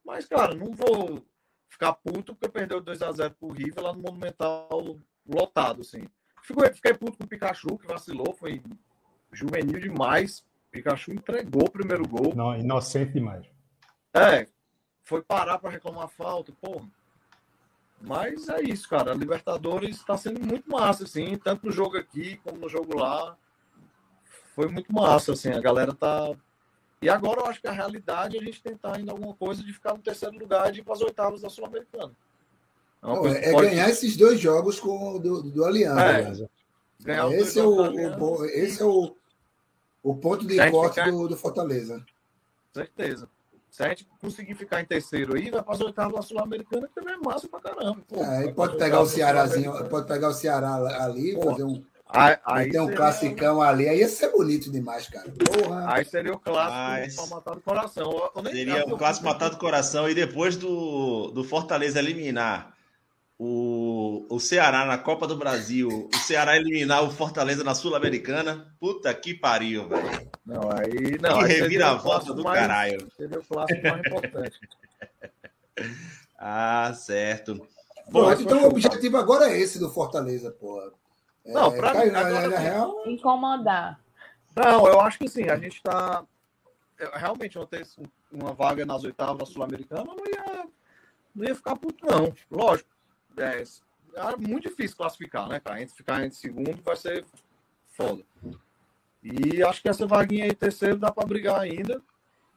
[0.05, 1.25] Mas, cara, não vou
[1.69, 4.99] ficar puto porque perdeu 2x0 pro River lá no Monumental
[5.29, 6.07] lotado, assim.
[6.43, 8.63] Fiquei, fiquei puto com o Pikachu, que vacilou, foi
[9.33, 10.45] juvenil demais.
[10.71, 12.35] Pikachu entregou o primeiro gol.
[12.35, 13.47] Não, inocente demais.
[14.15, 14.47] É,
[15.03, 16.89] foi parar para reclamar falta, porra.
[18.01, 19.13] Mas é isso, cara.
[19.13, 23.37] A Libertadores está sendo muito massa, assim, tanto no jogo aqui como no jogo lá.
[24.55, 25.51] Foi muito massa, assim.
[25.51, 26.33] A galera tá.
[27.01, 29.73] E agora eu acho que a realidade é a gente tentar ainda alguma coisa de
[29.73, 32.13] ficar no terceiro lugar e ir para as oitavas da Sul-Americana.
[33.07, 33.69] É, é pode...
[33.69, 36.49] ganhar esses dois jogos com do, do Aliança.
[37.07, 39.15] É, esse, é o, o, esse é o,
[40.03, 41.11] o ponto de corte ficar...
[41.11, 42.05] do, do Fortaleza.
[42.75, 43.29] Certeza.
[43.71, 46.95] Se a gente conseguir ficar em terceiro aí, vai para as oitavas da Sul-Americana, que
[46.95, 47.99] também é massa pra caramba.
[48.09, 51.85] Pô, é, pode pegar o Cearazinho, pode pegar o Ceará ali, Pô, fazer um.
[52.09, 52.97] Aí, aí tem um seria...
[52.97, 55.31] classicão ali, aí ia ser bonito demais, cara.
[55.31, 55.93] Porra.
[55.93, 57.31] Aí seria o clássico Mas...
[57.31, 58.31] matar do coração.
[58.51, 62.76] seria o clássico matar do coração e depois do, do Fortaleza eliminar
[63.39, 68.75] o, o Ceará na Copa do Brasil, o Ceará eliminar o Fortaleza na Sul-Americana.
[68.81, 70.31] Puta que pariu, velho.
[70.45, 71.41] Não, aí não.
[71.41, 73.11] Que reviravolta do mais, caralho.
[73.17, 74.61] Seria o clássico mais importante.
[76.39, 77.67] ah, certo.
[78.09, 80.91] Bom, então o objetivo agora é esse do Fortaleza, porra.
[81.45, 83.03] É, não, pra mim, agora, na real...
[83.07, 84.01] incomodar.
[84.55, 86.25] Não, eu acho que sim, a gente tá.
[87.13, 87.87] Realmente, eu ter
[88.33, 90.67] uma vaga nas oitavas da Sul-Americana, não ia,
[91.35, 92.33] não ia ficar puto, não.
[92.51, 92.96] Lógico
[93.39, 93.63] é,
[94.15, 95.77] é muito difícil classificar, né, cara?
[95.77, 97.25] A gente ficar em segundo vai ser
[97.93, 98.23] foda.
[99.23, 102.01] E acho que essa vaguinha aí, terceiro, dá para brigar ainda.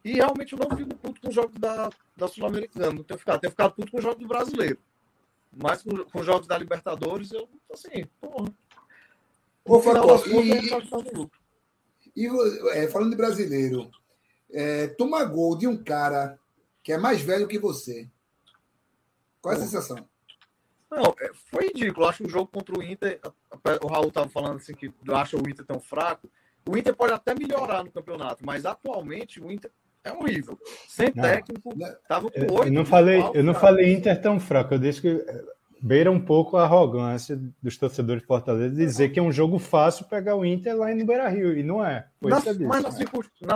[0.04, 2.94] E realmente eu não fico puto com os jogos da, da Sul-Americana.
[2.94, 3.40] Não tenho ficado.
[3.40, 4.78] Tenho ficado puto com os jogos do brasileiro.
[5.52, 8.50] Mas com, com os jogos da Libertadores, eu, assim, porra.
[9.66, 10.66] Ô, Facó, e,
[12.16, 12.28] e,
[12.74, 13.90] é, falando de brasileiro,
[14.52, 16.40] é, toma gol de um cara
[16.84, 18.10] que é mais velho que você.
[19.42, 20.08] Qual é a sensação?
[20.92, 22.08] Não, é, foi ridículo.
[22.08, 23.20] Acho que o jogo contra o Inter,
[23.82, 26.30] o Raul estava falando assim que acha o Inter tão fraco.
[26.68, 29.72] O Inter pode até melhorar no campeonato, mas atualmente o Inter
[30.04, 30.58] é horrível.
[30.88, 31.74] Sem não, técnico,
[32.08, 32.66] tava com oito.
[32.66, 34.74] Eu não falei, eu não falei Inter tão fraco.
[34.74, 35.44] Eu disse que é,
[35.82, 40.06] beira um pouco a arrogância dos torcedores de Fortaleza dizer que é um jogo fácil
[40.06, 41.58] pegar o Inter lá no Beira Rio.
[41.58, 42.08] E não é.
[42.20, 42.96] Foi na, disse, mas na, na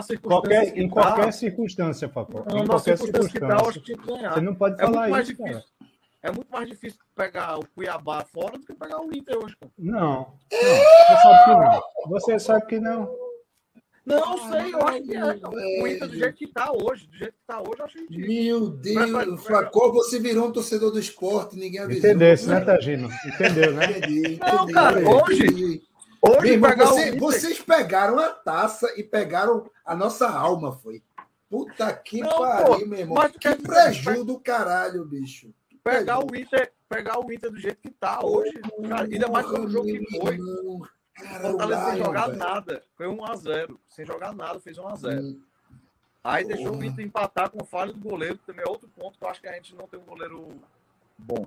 [0.02, 0.20] circunstância.
[0.20, 2.46] Qualquer, em qualquer circunstância, Papo.
[2.56, 3.40] Em qualquer circunstância.
[4.34, 5.64] Você não pode é falar isso, cara
[6.24, 9.58] é muito mais difícil pegar o Cuiabá fora do que pegar o Inter hoje.
[9.78, 10.80] Não, não.
[11.10, 11.82] Você sabe que não.
[12.08, 13.24] Você sabe que não.
[14.06, 15.82] Não, sei, eu acho que é.
[15.82, 18.18] O Inter, do jeito que está hoje, do jeito que está hoje, eu acho que.
[18.18, 22.10] Meu Deus, Facol, você virou um torcedor do esporte, ninguém avisou.
[22.10, 23.10] Entendeu, né, Tagino?
[23.26, 23.98] Entendeu, né?
[23.98, 25.84] Entendi, não, cara, hoje.
[26.26, 31.04] Hoje, irmão, você, vocês pegaram a taça e pegaram a nossa alma, foi.
[31.50, 33.30] Puta que não, pariu, pô, meu irmão.
[33.40, 35.54] Que prejuízo do caralho, bicho
[35.84, 38.54] pegar o Inter, pegar o Inter do jeito que tá hoje,
[38.88, 40.38] cara, ainda mais pelo jogo que foi.
[41.42, 42.84] Fortaleza sem jogar nada.
[42.96, 43.78] Foi 1x0.
[43.88, 45.22] Sem jogar nada, fez 1x0.
[45.22, 45.42] Hum.
[46.24, 49.26] Aí deixou o Inter empatar com falha do goleiro, que também é outro ponto que
[49.26, 50.48] eu acho que a gente não tem um goleiro
[51.18, 51.46] bom.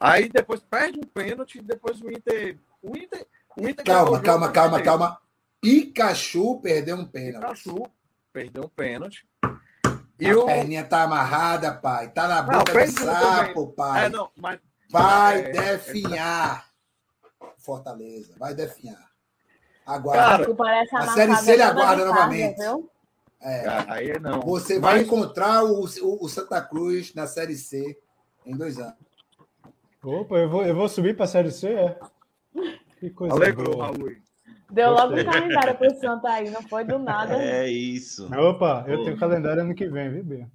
[0.00, 2.58] Aí depois perde um pênalti, depois o Inter.
[2.80, 3.26] O Inter.
[3.56, 5.20] O Inter calma, calma, calma, calma.
[5.60, 7.42] Pikachu perdeu um pênalti.
[7.42, 7.90] Pikachu
[8.32, 9.26] perdeu um pênalti.
[10.22, 10.46] E a o...
[10.46, 12.08] perninha tá amarrada, pai.
[12.10, 14.04] Tá na boca não, do sapo, pai.
[14.04, 14.60] É, não, mas...
[14.88, 15.50] Vai é...
[15.50, 16.68] definhar.
[17.58, 19.10] Fortaleza, vai definhar.
[19.84, 20.46] Aguarda.
[20.92, 22.60] a Série C ele aguarda novamente.
[23.40, 23.64] É.
[23.88, 24.40] Aí não.
[24.42, 24.82] Você mas...
[24.82, 27.98] vai encontrar o, o, o, Santa Cruz na Série C
[28.46, 28.94] em dois anos.
[30.04, 31.98] Opa, eu vou, eu vou subir para a Série C, é?
[33.00, 33.86] Que coisa Alegrou, boa.
[33.86, 34.12] Raul.
[34.72, 37.34] Deu logo um calendário para o Santa aí, não foi do nada.
[37.34, 38.26] É isso.
[38.34, 40.50] Opa, eu tenho calendário ano que vem, viu, Bia?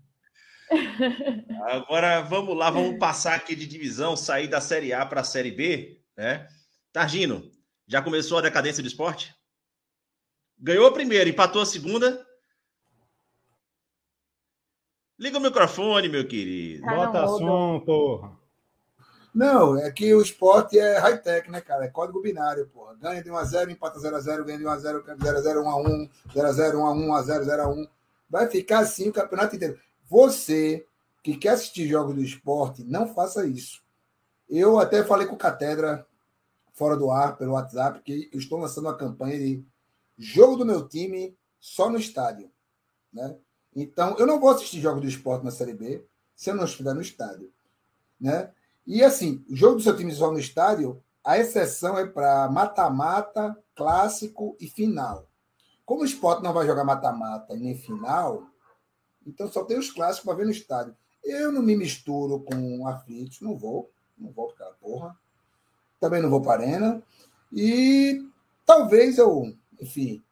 [1.69, 5.51] Agora vamos lá, vamos passar aqui de divisão, sair da Série A para a Série
[5.51, 6.47] B, né?
[6.91, 7.51] Targino,
[7.87, 9.35] já começou a decadência do esporte?
[10.57, 12.25] Ganhou a primeira, empatou a segunda.
[15.19, 16.83] Liga o microfone, meu querido.
[16.85, 18.35] Bota som, porra.
[19.37, 21.85] Não, é que o esporte é high-tech, né, cara?
[21.85, 22.95] É código binário, porra.
[22.95, 27.89] Ganha de 1x0, empata 0x0, ganha de 1x0, 0x0, 1x1, 0x0, 1x1, 1x0, 0x1.
[28.27, 29.79] Vai ficar assim o campeonato inteiro.
[30.09, 30.87] Você
[31.21, 33.83] que quer assistir jogos do esporte, não faça isso.
[34.49, 36.07] Eu até falei com o Catedra
[36.73, 39.63] fora do ar, pelo WhatsApp, que eu estou lançando uma campanha de
[40.17, 42.49] jogo do meu time só no estádio.
[43.13, 43.37] Né?
[43.75, 46.03] Então, eu não vou assistir jogo do esporte na Série B
[46.35, 47.53] se eu não estiver no estádio.
[48.19, 48.51] né?
[48.87, 53.55] E assim, o jogo do seu time só no estádio, a exceção é para mata-mata,
[53.75, 55.27] clássico e final.
[55.85, 58.47] Como o esporte não vai jogar mata-mata nem final,
[59.25, 60.95] então só tem os clássicos para ver no estádio.
[61.21, 65.17] Eu não me misturo com aflitos, não vou, não vou para porra.
[65.99, 67.03] Também não vou para arena.
[67.51, 68.25] E
[68.65, 70.23] talvez eu, enfim,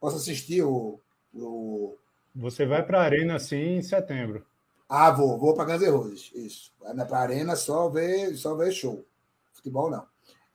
[0.00, 0.98] possa assistir o.
[1.34, 1.94] o...
[2.34, 4.46] Você vai para a arena assim em setembro.
[4.92, 6.72] Ah, vou, vou para Guns N' Roses, isso.
[7.08, 9.06] Para arena só ver, só ver show.
[9.52, 10.04] Futebol não.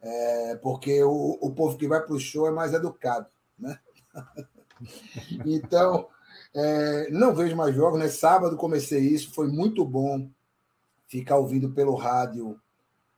[0.01, 3.27] É, porque o, o povo que vai para o show é mais educado,
[3.57, 3.79] né?
[5.45, 6.09] então,
[6.53, 8.09] é, não vejo mais jogos, né?
[8.09, 10.29] Sábado comecei isso, foi muito bom
[11.07, 12.59] ficar ouvindo pelo rádio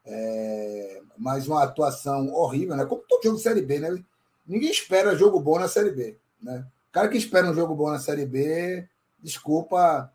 [0.05, 2.85] é, mais uma atuação horrível, né?
[2.85, 4.03] Como todo jogo de Série B, né?
[4.45, 6.63] Ninguém espera jogo bom na Série B, né?
[6.89, 8.87] O cara que espera um jogo bom na Série B,
[9.19, 10.13] desculpa,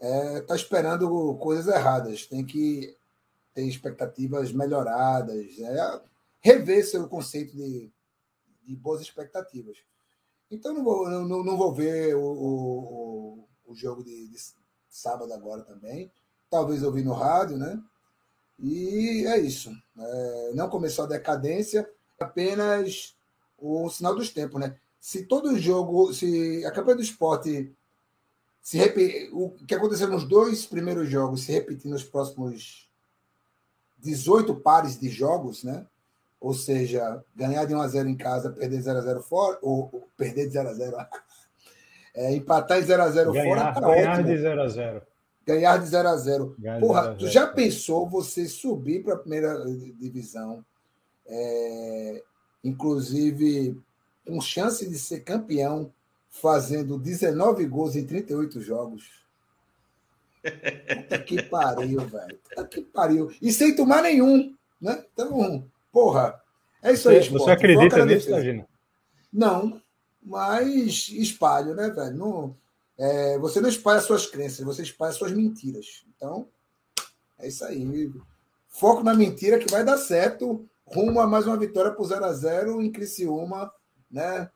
[0.00, 2.26] é, tá esperando coisas erradas.
[2.26, 2.96] Tem que
[3.54, 6.00] ter expectativas melhoradas, é,
[6.40, 7.92] rever seu conceito de,
[8.64, 9.78] de boas expectativas.
[10.50, 14.38] Então não vou, não, não vou ver o, o, o jogo de, de,
[14.88, 16.10] sábado agora também.
[16.48, 17.80] Talvez ouvir no rádio, né?
[18.58, 19.70] E é isso.
[19.96, 21.88] É, não começou a decadência,
[22.18, 23.14] apenas
[23.56, 24.76] o sinal dos tempos, né?
[24.98, 27.74] Se todo jogo, se a campanha do esporte
[28.62, 32.88] se repetir, o que aconteceu nos dois primeiros jogos se repetir nos próximos
[33.98, 35.86] 18 pares de jogos, né?
[36.40, 39.90] Ou seja, ganhar de 1 a 0 em casa, perder 0 a 0 fora, ou,
[39.92, 40.96] ou perder de 0 a 0
[42.14, 44.28] é, empatar em 0 a 0 ganhar, fora, tá ganhar ótimo.
[44.28, 45.02] de 0 a 0
[45.46, 49.64] Ganhar de 0 a 0 Porra, 0 tu já pensou você subir para a primeira
[49.98, 50.64] divisão,
[51.26, 52.22] é,
[52.62, 53.78] inclusive
[54.26, 55.92] com chance de ser campeão,
[56.30, 59.20] fazendo 19 gols em 38 jogos?
[60.42, 62.38] Puta que pariu, velho.
[62.38, 63.30] Puta que pariu.
[63.42, 65.04] E sem tomar nenhum, né?
[65.12, 66.40] Então, porra,
[66.82, 67.20] é isso aí.
[67.20, 68.66] Você, você acredita nisso, Gina?
[69.32, 69.80] Não,
[70.22, 72.16] mas espalho, né, velho?
[72.16, 72.56] Não,
[72.98, 76.04] é, você não espalha suas crenças, você espalha suas mentiras.
[76.16, 76.48] Então,
[77.38, 78.10] é isso aí.
[78.68, 80.66] Foco na mentira que vai dar certo.
[80.86, 83.72] Rumo a mais uma vitória por 0 a 0 em Criciúma,
[84.10, 84.50] né?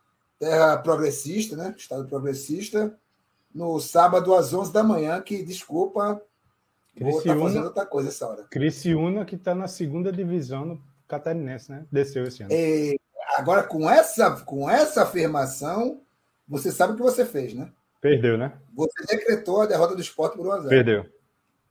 [0.44, 1.74] Terra progressista, né?
[1.74, 2.94] Estado progressista
[3.54, 6.20] no sábado às 11 da manhã, que, desculpa,
[7.00, 8.44] vou estar tá fazendo outra coisa essa hora.
[8.50, 11.86] Criciúma, que está na segunda divisão no catarinense, né?
[11.90, 12.52] Desceu esse ano.
[12.52, 13.00] E,
[13.38, 16.02] agora, com essa, com essa afirmação,
[16.46, 17.72] você sabe o que você fez, né?
[17.98, 18.52] Perdeu, né?
[18.74, 21.06] Você decretou a derrota do esporte por 1 a 0 Perdeu.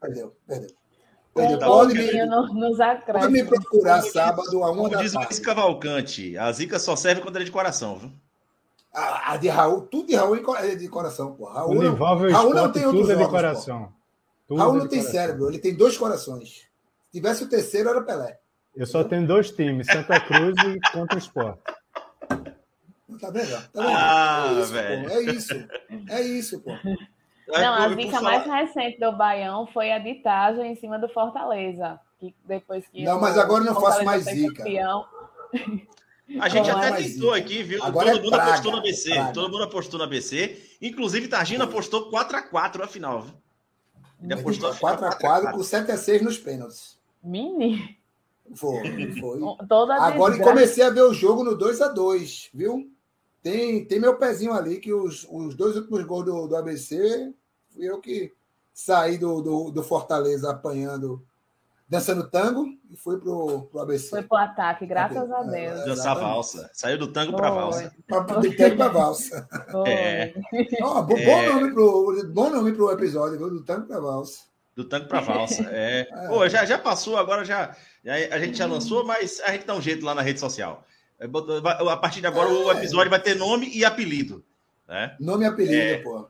[0.01, 0.69] Perdeu, perdeu.
[1.35, 1.59] Perdeu.
[1.59, 6.79] Pode, me, nos pode me procurar sábado a uma da diz o Cavalcante, a zica
[6.79, 8.11] só serve quando é de coração, viu?
[8.93, 11.45] A, a, de Raul, tudo de Raul é de coração, pô.
[11.45, 13.91] Raul, não, Raul não tem tudo é de coração.
[14.49, 15.11] Raul não tem coração.
[15.11, 16.67] cérebro, ele tem dois corações.
[17.01, 18.39] Se tivesse o terceiro, era Pelé.
[18.75, 21.59] Eu só tenho dois times, Santa Cruz e contra o Sport.
[23.19, 23.51] Tá vendo?
[23.71, 23.97] Tá vendo?
[23.97, 25.67] Ah, é, isso, é isso,
[26.09, 26.71] é isso, pô.
[27.47, 31.99] Não, a zica mais recente do Baião foi a ditagem em cima do Fortaleza.
[32.19, 34.63] Que depois que não, mas agora não faço mais zica.
[34.63, 35.05] Campeão...
[36.39, 37.83] A gente até tentou aqui, viu?
[37.83, 39.09] Agora Todo é mundo praga, apostou na BC.
[39.09, 39.33] Praga.
[39.33, 40.57] Todo mundo apostou na BC.
[40.81, 43.25] Inclusive, Targina apostou 4x4 na final.
[44.21, 46.97] Ele apostou 4x4 com 7x6 nos pênaltis.
[47.23, 47.97] Mini?
[48.55, 49.39] Foi, foi.
[49.67, 52.89] Toda Agora comecei a ver o jogo no 2x2, viu?
[53.41, 57.33] Tem, tem meu pezinho ali, que os, os dois últimos gols do, do ABC,
[57.69, 58.31] fui eu que
[58.73, 61.21] saí do, do, do Fortaleza apanhando
[61.93, 64.09] dançando tango e foi pro, pro ABC.
[64.09, 65.79] Foi pro ataque, graças a Deus.
[65.81, 66.67] É, Dançar valsa.
[66.73, 67.93] Saiu do tango para valsa.
[68.41, 69.47] Do tango para valsa.
[69.85, 70.33] É.
[70.81, 71.25] Oh, bom, é.
[71.25, 73.49] Bom, nome pro, bom nome pro episódio, viu?
[73.51, 74.39] do tango para valsa.
[74.75, 75.69] Do tango para valsa.
[75.69, 76.07] É.
[76.11, 76.27] é.
[76.27, 79.75] Pô, já, já passou, agora já, já, a gente já lançou, mas a gente dá
[79.75, 80.83] um jeito lá na rede social.
[81.19, 81.27] É,
[81.91, 82.77] a partir de agora o é.
[82.77, 84.43] episódio vai ter nome e apelido.
[84.87, 85.15] Né?
[85.19, 85.97] Nome e apelido, é.
[85.99, 86.27] pô.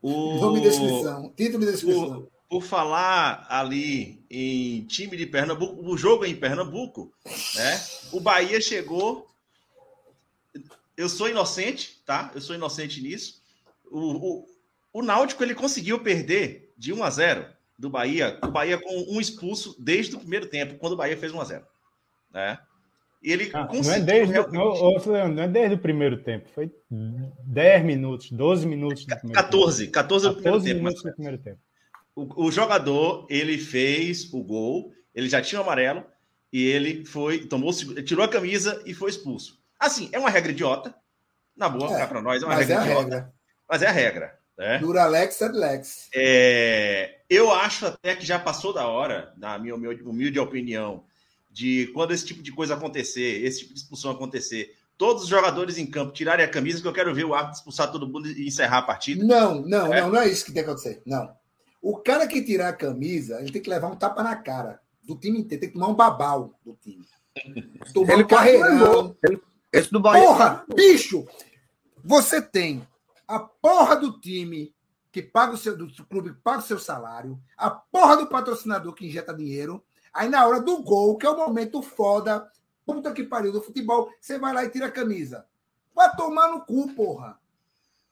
[0.00, 0.40] O...
[0.40, 1.30] Nome e descrição.
[1.36, 2.20] Título e descrição.
[2.20, 7.12] O por falar ali em time de Pernambuco, o jogo é em Pernambuco,
[7.54, 7.80] né?
[8.12, 9.26] O Bahia chegou.
[10.96, 12.30] Eu sou inocente, tá?
[12.34, 13.42] Eu sou inocente nisso.
[13.90, 14.46] O, o,
[14.92, 19.20] o Náutico ele conseguiu perder de 1 a 0 do Bahia, o Bahia com um
[19.20, 21.66] expulso desde o primeiro tempo, quando o Bahia fez 1 a 0
[22.32, 22.58] né?
[23.20, 24.54] E ele ah, não, é desde, realmente...
[24.54, 29.84] não, não, é desde o primeiro tempo, foi 10 minutos, 12 minutos do primeiro 14,
[29.84, 29.92] tempo.
[29.92, 30.76] 14 do primeiro tempo.
[30.76, 31.58] minutos do primeiro tempo
[32.14, 36.04] o, o, jogador ele fez o gol, ele já tinha o amarelo
[36.52, 37.72] e ele foi tomou
[38.04, 39.60] tirou a camisa e foi expulso.
[39.78, 40.94] Assim, é uma regra idiota.
[41.56, 43.00] Na boa, é, para nós é uma regra é idiota.
[43.02, 43.34] Regra.
[43.68, 44.38] Mas é a regra.
[44.56, 44.78] Né?
[44.78, 46.08] Duralex Adlex.
[46.14, 51.04] É, eu acho até que já passou da hora, na minha humilde, humilde opinião,
[51.50, 55.76] de quando esse tipo de coisa acontecer, esse tipo de expulsão acontecer, todos os jogadores
[55.76, 58.46] em campo tirarem a camisa, que eu quero ver o árbitro expulsar todo mundo e
[58.46, 59.24] encerrar a partida.
[59.24, 60.00] Não, não, é?
[60.00, 61.02] não, não é isso que tem que acontecer.
[61.04, 61.34] Não.
[61.84, 65.14] O cara que tirar a camisa, ele tem que levar um tapa na cara do
[65.14, 67.06] time inteiro, tem que tomar um babau do time.
[67.92, 69.14] Tomar Ele um carreirão.
[69.22, 70.24] Ele- Esse do Bahia.
[70.24, 71.26] Porra, bicho!
[72.02, 72.88] Você tem
[73.28, 74.74] a porra do time
[75.12, 78.94] que paga o seu do clube que paga o seu salário, a porra do patrocinador
[78.94, 79.84] que injeta dinheiro.
[80.10, 82.50] Aí na hora do gol, que é o momento foda,
[82.86, 85.44] puta que pariu do futebol, você vai lá e tira a camisa.
[85.94, 87.38] Vai tomar no cu, porra.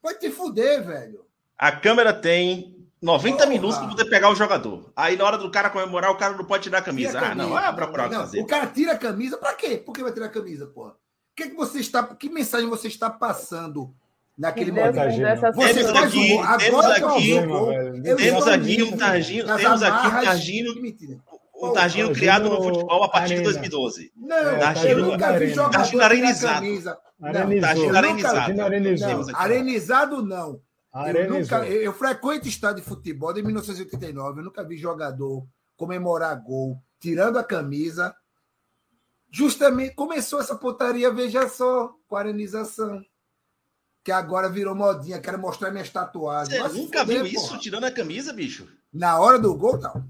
[0.02, 1.24] Vai te fuder, velho.
[1.56, 3.50] A câmera tem 90 Porra.
[3.50, 4.92] minutos para poder pegar o jogador.
[4.94, 7.10] Aí na hora do cara comemorar, o cara não pode tirar a camisa.
[7.10, 7.60] Tira a Ah, não, camisa.
[7.60, 8.40] vai procurar o que Não, fazer.
[8.40, 9.76] O cara tira a camisa, pra quê?
[9.84, 10.90] Por que vai tirar a camisa, porra?
[10.90, 10.94] O
[11.34, 12.02] que, que você está.
[12.14, 13.92] Que mensagem você está passando
[14.38, 14.94] naquele momento?
[14.94, 16.46] Você Temos faz aqui- temos
[16.84, 22.62] Agora eu aqui- eu Temos aqui um Targinho, temos aqui um Targinho, um criado no
[22.62, 23.44] futebol a partir de Arena.
[23.52, 24.12] 2012.
[24.16, 26.66] Não, É, eu Targino- nunca vi jogador arenizado.
[27.18, 27.28] Não,
[28.66, 29.10] arenizado.
[29.10, 29.36] Temos aqui.
[29.38, 30.60] Arenizado, não.
[30.94, 34.40] Eu, nunca, eu, frequento estádio de futebol desde 1989.
[34.40, 38.14] Eu nunca vi jogador comemorar gol, tirando a camisa.
[39.30, 43.02] Justamente começou essa putaria, veja só, com a arenização.
[44.04, 46.60] Que agora virou modinha, quero mostrar minhas tatuagens.
[46.60, 47.58] Você nunca fuder, viu isso porra.
[47.60, 48.68] tirando a camisa, bicho?
[48.92, 50.04] Na hora do gol, não.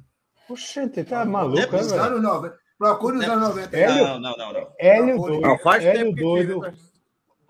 [0.48, 2.20] Oxente, tá maluco, É é, velho?
[2.20, 2.58] 90.
[2.76, 3.34] Procure nos Não.
[3.34, 3.76] anos 90.
[3.76, 4.04] Hélio?
[4.04, 4.72] Não, não, não, não.
[4.78, 5.40] Hélio Não, doido.
[5.42, 6.54] Não, faz Hélio tempo que doido.
[6.62, 6.74] fica-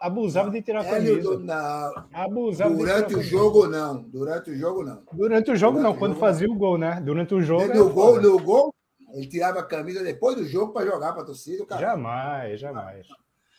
[0.02, 1.20] Abusava de tirar a camisa.
[1.20, 2.04] do- não.
[2.12, 3.30] Abusava de tirar a Durante o camisa.
[3.30, 4.02] jogo, não.
[4.02, 5.02] Durante o jogo, não.
[5.12, 5.82] Durante o jogo, não.
[5.82, 7.00] Durante o Quando jogo, fazia o gol, né?
[7.04, 7.72] Durante o jogo.
[7.74, 8.74] No gol, no gol,
[9.14, 11.64] ele tirava a camisa depois do jogo para jogar para a torcida.
[11.66, 11.80] Cara.
[11.80, 13.06] Jamais, jamais.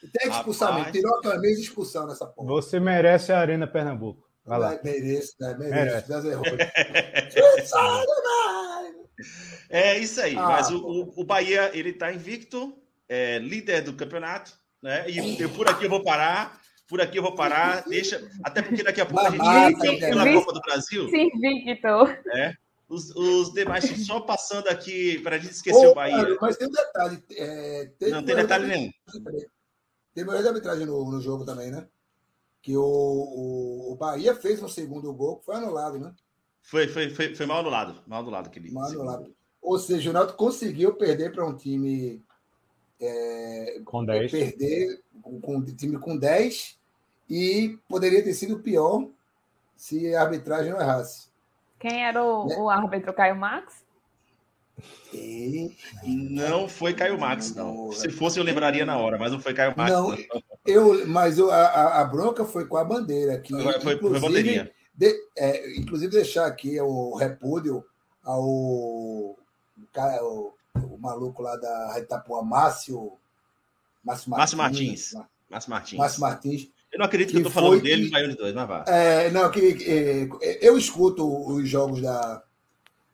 [0.01, 0.87] Tem que expulsar Rapaz.
[0.93, 0.99] mesmo.
[1.01, 2.47] Tirou a camisa e expulsão nessa porra.
[2.49, 4.21] Você merece a Arena Pernambuco.
[4.45, 4.79] Vai lá.
[4.83, 5.55] Mereço, né?
[5.57, 6.11] Merece.
[6.11, 6.47] Erros.
[7.33, 9.09] Expulsado, mano.
[9.69, 10.35] É isso aí.
[10.37, 12.73] Ah, Mas o, o, o Bahia, ele tá invicto,
[13.07, 14.51] é líder do campeonato,
[14.83, 15.09] né?
[15.09, 16.61] E eu, por aqui eu vou parar.
[16.87, 17.83] Por aqui eu vou parar.
[17.87, 18.29] Deixa.
[18.43, 20.39] Até porque daqui a pouco a gente tem na velho.
[20.39, 21.09] Copa do Brasil.
[21.09, 22.19] Sim, Victor.
[22.89, 26.17] Os, os demais só passando aqui para a gente esquecer Ô, o Bahia.
[26.17, 27.23] cara, mas tem um detalhe.
[27.31, 28.91] É, teve Não tem detalhe de nenhum.
[30.13, 31.87] Teve um erro de arbitragem no, no jogo também, né?
[32.61, 36.13] Que o, o, o Bahia fez um segundo gol foi anulado, né?
[36.61, 38.03] Foi, foi, foi, foi mal anulado.
[38.05, 38.69] Mal anulado aquele.
[38.71, 39.33] Mal anulado.
[39.61, 42.23] Ou seja, o Náutico conseguiu perder para um time.
[43.01, 44.31] É, Com 10.
[44.31, 46.77] perder com, com um time com 10
[47.29, 49.07] e poderia ter sido pior
[49.75, 51.27] se a arbitragem não errasse.
[51.79, 52.55] Quem era o, Né?
[52.57, 53.83] o árbitro Caio Max?
[55.13, 57.91] E Não foi Caio Max, não.
[57.91, 59.91] Se fosse, eu lembraria na hora, mas não foi Caio Max.
[59.91, 60.17] Não, não.
[60.65, 63.39] eu, mas eu- a, a- bronca foi com a bandeira.
[63.39, 64.71] Que, Foi, foi, foi bandeirinha.
[64.95, 67.85] de- é, inclusive, deixar aqui o repúdio
[68.23, 69.37] ao o
[69.91, 70.19] cara,
[70.75, 73.13] o, maluco lá da Itapuã, Márcio,
[74.03, 75.13] Márcio Márcio Martins.
[75.49, 75.99] Márcio Martins.
[75.99, 76.71] Márcio Martins.
[76.91, 78.67] Eu não acredito que, Que eu tô falando dele que- no Baiano de dois, mas
[78.67, 78.83] vá.
[78.87, 82.43] É, não, que, é, eu escuto os jogos da,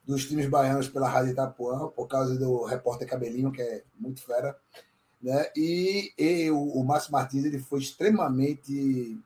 [0.05, 4.57] dos times baianos pela Rádio Itapuã, por causa do repórter Cabelinho, que é muito fera.
[5.21, 5.45] Né?
[5.55, 9.17] E, e o, o Márcio Martins ele foi extremamente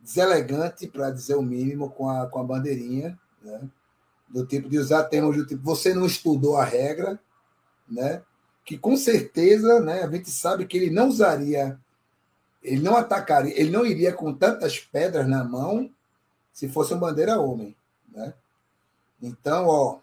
[0.00, 3.60] deselegante, para dizer o mínimo, com a, com a bandeirinha, né?
[4.28, 7.20] do tipo de usar termos do tipo, você não estudou a regra,
[7.88, 8.22] né?
[8.64, 11.78] que com certeza né, a gente sabe que ele não usaria,
[12.62, 15.90] ele não atacaria, ele não iria com tantas pedras na mão
[16.52, 17.74] se fosse um bandeira homem.
[18.12, 18.32] Né?
[19.20, 19.98] Então, ó,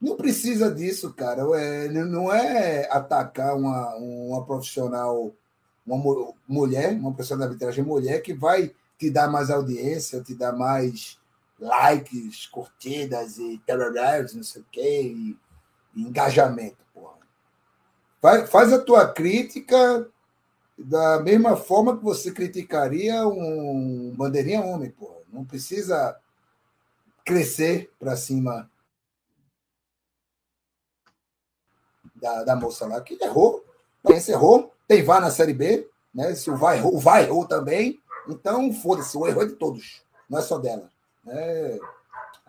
[0.00, 1.42] não precisa disso, cara.
[1.58, 5.32] É, não é atacar uma, uma profissional,
[5.86, 10.34] uma mu- mulher, uma profissional da arbitragem mulher, que vai te dar mais audiência, te
[10.34, 11.18] dar mais
[11.58, 15.36] likes, curtidas e terroristas, não sei o quê, e
[15.96, 17.16] engajamento, porra.
[18.20, 20.08] Faz, faz a tua crítica
[20.76, 25.14] da mesma forma que você criticaria um bandeirinha homem, porra.
[25.32, 26.18] Não precisa
[27.24, 28.70] crescer para cima
[32.14, 33.64] da, da moça lá que errou.
[34.08, 34.72] Esse errou.
[34.86, 36.34] Tem VAR na Série B, né?
[36.34, 38.00] Se o VAR errou, o VAR errou também.
[38.28, 40.90] Então, foda-se, o erro é de todos, não é só dela.
[41.24, 41.78] Né?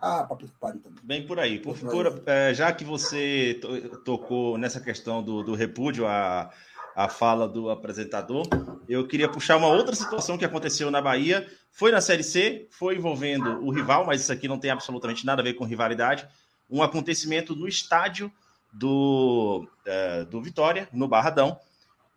[0.06, 0.98] Ah, papo que pariu também.
[1.02, 1.58] Bem por aí.
[1.58, 6.50] Por, por- é, já que você to- tocou nessa questão do, do repúdio à,
[6.94, 8.46] à fala do apresentador,
[8.88, 11.46] eu queria puxar uma outra situação que aconteceu na Bahia.
[11.72, 15.42] Foi na Série C, foi envolvendo o rival, mas isso aqui não tem absolutamente nada
[15.42, 16.26] a ver com rivalidade.
[16.70, 18.30] Um acontecimento no estádio
[18.72, 21.58] do, é, do Vitória, no Barradão,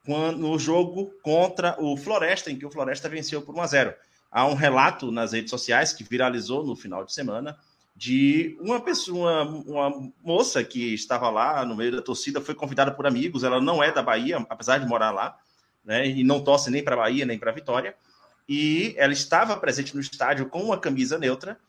[0.05, 3.93] quando, no jogo contra o Floresta, em que o Floresta venceu por 1 a 0
[4.31, 7.57] há um relato nas redes sociais que viralizou no final de semana
[8.00, 13.06] de uma pessoa, uma moça que estava lá no meio da torcida, foi convidada por
[13.06, 15.38] amigos, ela não é da Bahia, apesar de morar lá,
[15.84, 17.93] né, e não torce nem para Bahia nem para Vitória,
[18.47, 21.60] e ela estava presente no estádio com uma camisa neutra,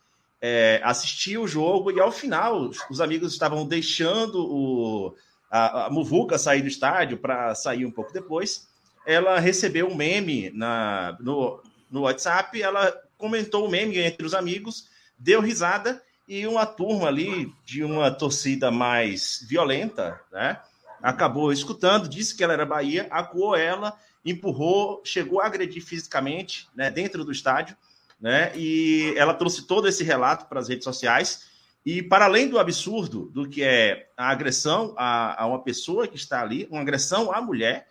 [0.41, 5.13] é, assistia o jogo e ao final os amigos estavam deixando o,
[5.51, 8.69] a, a Muvuca sair do estádio para sair um pouco depois.
[9.05, 11.61] Ela recebeu um meme na, no,
[11.91, 14.87] no WhatsApp, ela comentou o meme entre os amigos,
[15.19, 16.01] deu risada
[16.31, 20.61] e uma turma ali de uma torcida mais violenta, né?
[21.03, 26.89] Acabou escutando, disse que ela era Bahia, acuou ela, empurrou, chegou a agredir fisicamente, né,
[26.89, 27.75] dentro do estádio,
[28.17, 28.53] né?
[28.55, 31.49] E ela trouxe todo esse relato para as redes sociais.
[31.85, 36.15] E para além do absurdo do que é a agressão a, a uma pessoa que
[36.15, 37.89] está ali, uma agressão à mulher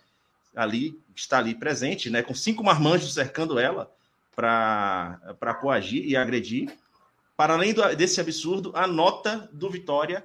[0.55, 3.91] ali está ali presente, né, com cinco marmanjos cercando ela
[4.35, 6.75] para coagir e agredir
[7.41, 10.23] para além do, desse absurdo, a nota do Vitória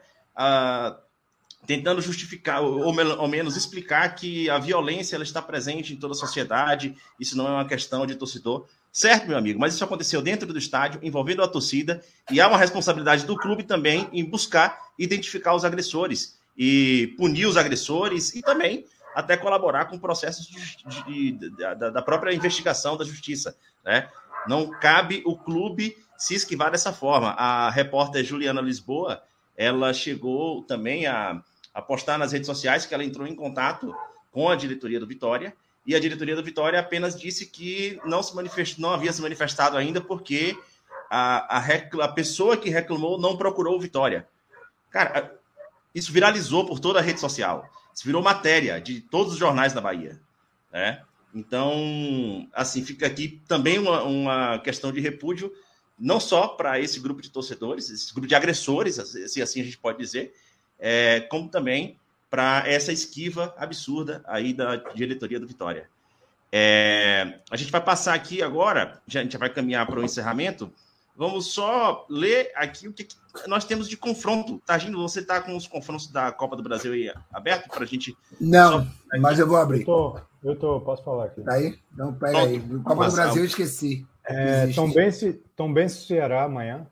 [1.66, 6.14] tentando justificar, ou, ou, menos explicar que a violência ela está presente em toda a
[6.16, 8.66] sociedade, isso não é uma questão de torcedor.
[8.92, 12.58] Certo, meu amigo, mas isso aconteceu dentro do estádio, envolvendo a torcida, e há uma
[12.58, 18.84] responsabilidade do clube também em buscar identificar os agressores e punir os agressores e também
[19.14, 23.56] até colaborar com processos de, de, de, da, da própria investigação da justiça.
[23.82, 24.06] Né?
[24.46, 27.30] Não cabe o clube se esquivar dessa forma.
[27.30, 29.22] A repórter Juliana Lisboa,
[29.56, 31.42] ela chegou também a,
[31.72, 33.94] a postar nas redes sociais que ela entrou em contato
[34.30, 35.54] com a diretoria do Vitória
[35.86, 39.76] e a diretoria do Vitória apenas disse que não se manifestou, não havia se manifestado
[39.76, 40.58] ainda porque
[41.08, 44.26] a, a, a pessoa que reclamou não procurou o Vitória.
[44.90, 45.38] Cara,
[45.94, 47.70] isso viralizou por toda a rede social.
[47.94, 50.20] Isso virou matéria de todos os jornais da Bahia.
[50.72, 51.02] Né?
[51.32, 55.52] Então, assim, fica aqui também uma, uma questão de repúdio
[55.98, 59.78] não só para esse grupo de torcedores, esse grupo de agressores, se assim a gente
[59.78, 60.34] pode dizer,
[60.78, 61.98] é, como também
[62.30, 65.88] para essa esquiva absurda aí da diretoria do Vitória.
[66.52, 70.70] É, a gente vai passar aqui agora, já, a gente vai caminhar para o encerramento.
[71.16, 73.16] Vamos só ler aqui o que, que
[73.46, 74.60] nós temos de confronto.
[74.66, 78.14] Targindo, você está com os confrontos da Copa do Brasil aí aberto para a gente?
[78.38, 78.86] Não, só...
[79.18, 79.80] mas eu vou abrir.
[79.80, 81.40] Eu tô, eu tô, posso falar aqui.
[81.40, 81.78] Tá aí?
[81.92, 82.60] Então pega aí.
[82.84, 84.06] Copa do Brasil eu esqueci.
[84.26, 84.66] É,
[85.54, 86.86] Tom Bense, Ceará amanhã.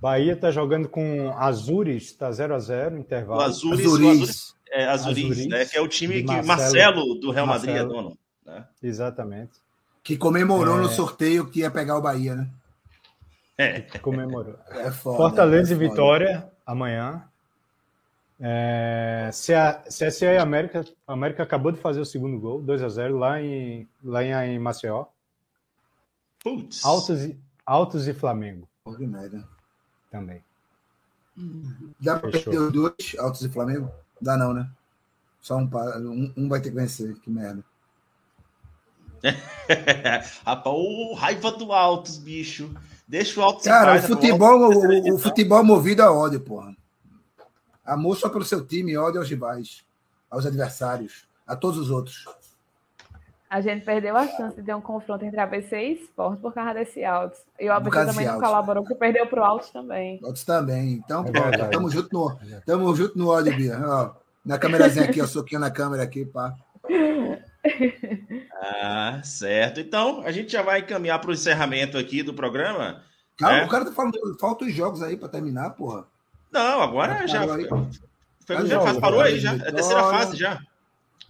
[0.00, 3.40] Bahia está jogando com Azures, está 0 a 0 intervalo.
[3.40, 4.06] O Azures, Azuris.
[4.06, 7.46] O Azures, é, Azures, Azures né, que é o time que Marcelo, Marcelo do Real
[7.46, 8.18] Madrid Marcelo, é dono.
[8.44, 8.64] Né?
[8.82, 9.52] Exatamente.
[10.02, 10.82] Que comemorou é...
[10.82, 12.48] no sorteio que ia pegar o Bahia, né?
[13.56, 13.80] É.
[13.98, 14.56] Comemorou.
[14.70, 17.24] É foda, Fortaleza é e Vitória amanhã.
[18.38, 23.40] É, CSA e América, América acabou de fazer o segundo gol, 2 a 0 lá
[23.40, 25.06] em, lá em Maceió.
[26.44, 26.84] Putz.
[26.84, 28.68] Altos, e, Altos e Flamengo.
[28.98, 29.48] Merda.
[30.10, 30.44] Também.
[31.98, 33.90] Dá para perder os dois, Altos e Flamengo?
[34.20, 34.70] Dá não, né?
[35.40, 37.18] Só um, um, um vai ter que vencer.
[37.20, 37.64] Que merda.
[40.44, 42.74] Rapaz, o raiva do Altos, bicho.
[43.08, 46.76] Deixa o Altos Cara, o futebol, o, o, futebol movido a ódio, porra.
[47.84, 49.82] Amor só pelo seu time, ódio aos rivais,
[50.30, 52.24] aos adversários, a todos os outros.
[53.54, 56.74] A gente perdeu a chance de ter um confronto entre ABC e Sport por causa
[56.74, 57.38] desse Altos.
[57.60, 60.18] E o ABC também não colaborou, porque perdeu para o Altos também.
[60.24, 60.94] Altos também.
[60.94, 61.62] Então, é pronto.
[61.62, 62.36] É tamo junto no,
[62.66, 63.78] tamo junto no ódio, Bia.
[63.80, 64.10] Ó,
[64.44, 66.52] na câmerazinha aqui, ó, soquinho na câmera aqui, pá.
[68.60, 69.80] Ah, certo.
[69.80, 73.02] Então, a gente já vai caminhar para o encerramento aqui do programa.
[73.38, 73.64] Calma, né?
[73.64, 76.04] o cara tá falando, faltam os jogos aí para terminar, porra.
[76.50, 77.42] Não, agora já.
[77.54, 77.66] Aí,
[78.44, 79.52] foi, já faz, parou aí já.
[79.52, 80.60] É a terceira fase já.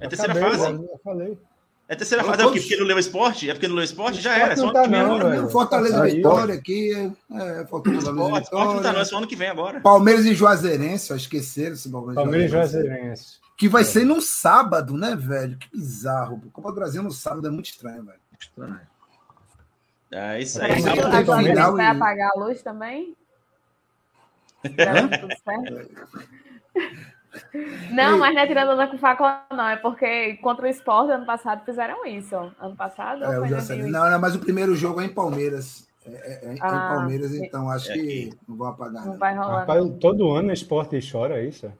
[0.00, 0.72] É a terceira fase.
[0.72, 1.38] Eu falei.
[1.86, 3.50] É a terceira fase, é porque, porque no Leu Esporte?
[3.50, 4.54] É porque no Leu Esporte já era.
[4.54, 5.48] É só ano que vem agora.
[5.48, 7.12] Fortaleza Vitória aqui.
[7.30, 8.30] É, Fortaleza Vitória.
[8.50, 9.80] Não tá, não, é só ano que vem agora.
[9.80, 13.36] Palmeiras e Juazeirense, ó, esqueceram esse Palmeiras, Palmeiras e Juazeirense.
[13.56, 13.84] Que vai é.
[13.84, 15.58] ser no sábado, né, velho?
[15.58, 16.42] Que bizarro.
[16.52, 18.18] Copa do Brasil no sábado é muito estranho, velho.
[18.40, 18.80] Estranho.
[20.10, 20.72] É isso aí.
[20.72, 23.14] A vai apagar a luz também?
[24.62, 26.14] tudo certo?
[27.90, 29.68] Não, mas não é tirando onda com faca, não.
[29.68, 32.34] É porque contra o esporte, ano passado, fizeram isso.
[32.34, 33.24] Ano passado.
[33.24, 33.38] É,
[33.88, 35.86] não, não, mas o primeiro jogo é em Palmeiras.
[36.06, 39.06] É, é, é ah, em Palmeiras, então acho que não vão apagar.
[39.06, 39.60] Não, vai rolar.
[39.60, 41.72] Rapaz, todo ano o esporte chora é isso?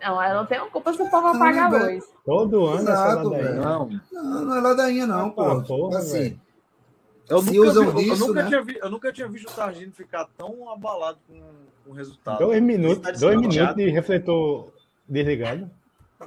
[0.00, 2.04] Não, eu não tenho culpa se o povo apagar a luz.
[2.24, 3.52] Todo ano Exato, essa ladainha.
[3.54, 3.88] Não.
[4.12, 5.62] não, não é ladainha, não, ah, pô.
[5.62, 6.38] Porra, assim,
[7.28, 8.48] eu nunca, usam vi, isso, eu, nunca né?
[8.48, 11.40] tinha vi, eu nunca tinha visto o Targino ficar tão abalado com,
[11.84, 12.38] com o resultado.
[12.38, 14.72] Dois minutos, dois minutos de refletor
[15.06, 15.70] desligado.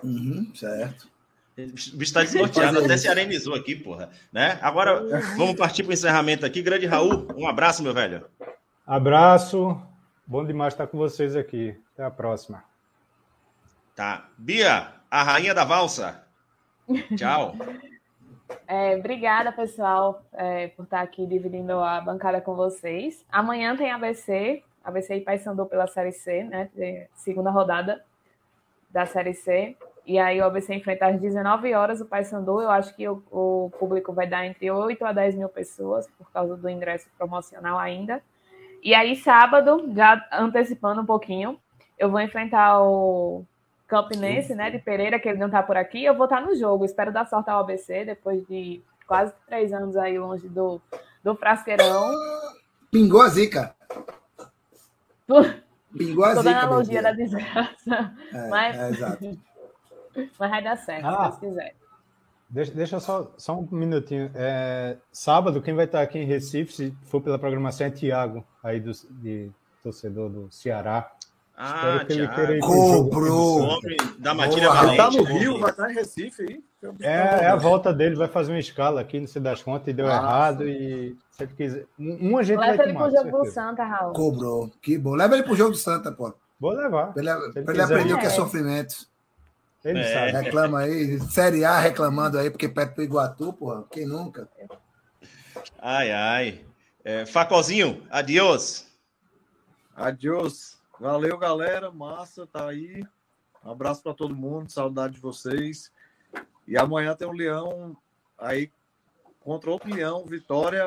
[0.04, 1.10] Uhum, certo.
[1.58, 4.10] O bicho tá desnorteado, até se arenizou aqui, porra.
[4.32, 4.58] Né?
[4.62, 5.04] Agora,
[5.36, 6.62] vamos partir para o encerramento aqui.
[6.62, 8.26] Grande Raul, um abraço, meu velho.
[8.86, 9.80] Abraço.
[10.26, 11.76] Bom demais estar com vocês aqui.
[11.94, 12.64] Até a próxima.
[13.96, 14.30] Tá.
[14.38, 16.24] Bia, a rainha da valsa.
[17.18, 17.56] Tchau.
[18.68, 23.26] É, obrigada, pessoal, é, por estar aqui dividindo a bancada com vocês.
[23.32, 26.70] Amanhã tem ABC, ABC e Paysandu pela Série C, né?
[27.16, 28.04] Segunda rodada
[28.90, 29.76] da Série C.
[30.06, 32.62] E aí o ABC enfrenta às 19 horas o Paysandu.
[32.62, 36.32] Eu acho que o, o, público vai dar entre 8 a 10 mil pessoas por
[36.32, 38.22] causa do ingresso promocional ainda.
[38.84, 41.60] E aí, sábado, já antecipando um pouquinho,
[42.00, 43.46] eu vou enfrentar o
[43.92, 46.02] Campinense, né, de Pereira, que ele não está por aqui.
[46.06, 46.86] Eu vou estar no jogo.
[46.86, 50.80] Espero dar sorte ao ABC depois de quase três anos aí longe do,
[51.22, 52.14] do Frasqueirão.
[52.90, 53.76] Pingou a zica.
[55.98, 56.60] Pingou a Toda zica.
[56.62, 58.14] analogia da desgraça.
[58.34, 58.80] É, mas...
[58.80, 59.40] é, exato.
[60.40, 61.32] mas vai dar certo, Ah.
[61.34, 61.76] se quiser.
[62.50, 64.32] Deixa, deixa só, só um minutinho.
[64.36, 68.80] É, sábado, quem vai estar aqui em Recife, se for pela programação, é Tiago, aí
[68.80, 69.50] do, de
[69.84, 71.12] torcedor do Ceará.
[71.56, 72.60] Ah, Espero que ele pro.
[72.68, 73.80] Cobrou.
[74.18, 75.18] Da matilha Boa, Ele tá valente.
[75.32, 76.64] no Rio, vai estar em Recife aí.
[77.02, 77.12] É,
[77.44, 80.08] é a volta dele, vai fazer uma escala aqui, não se das contas, e deu
[80.08, 80.68] Ah, errado.
[80.68, 81.86] E se ele quiser.
[82.00, 83.52] Um um a gente vai Leva ele tomar, pro jogo do.
[83.52, 84.14] Santa, Raul.
[84.14, 84.72] Cobrou.
[84.82, 85.14] Que bom.
[85.14, 86.34] Leva ele pro jogo do Santa, pô.
[86.60, 87.14] Vou levar.
[87.14, 88.32] Pra ele, ele pra ele aprender o que é É.
[88.32, 88.96] sofrimento.
[89.86, 90.14] Ele É.
[90.32, 90.44] sabe.
[90.44, 91.20] Reclama aí.
[91.30, 93.84] Série A reclamando aí, porque perto do Iguatu, porra.
[93.92, 94.48] Quem nunca?
[95.80, 96.62] Ai, ai.
[97.04, 98.88] É, Facozinho, adiós.
[99.96, 100.80] Adiós.
[101.02, 101.90] Valeu, galera.
[101.92, 103.04] Massa, tá aí.
[103.66, 104.72] Um abraço para todo mundo.
[104.72, 105.92] Saudade de vocês.
[106.68, 107.98] E amanhã tem um leão
[108.38, 108.72] aí
[109.40, 110.24] contra outro leão.
[110.26, 110.84] Vitória,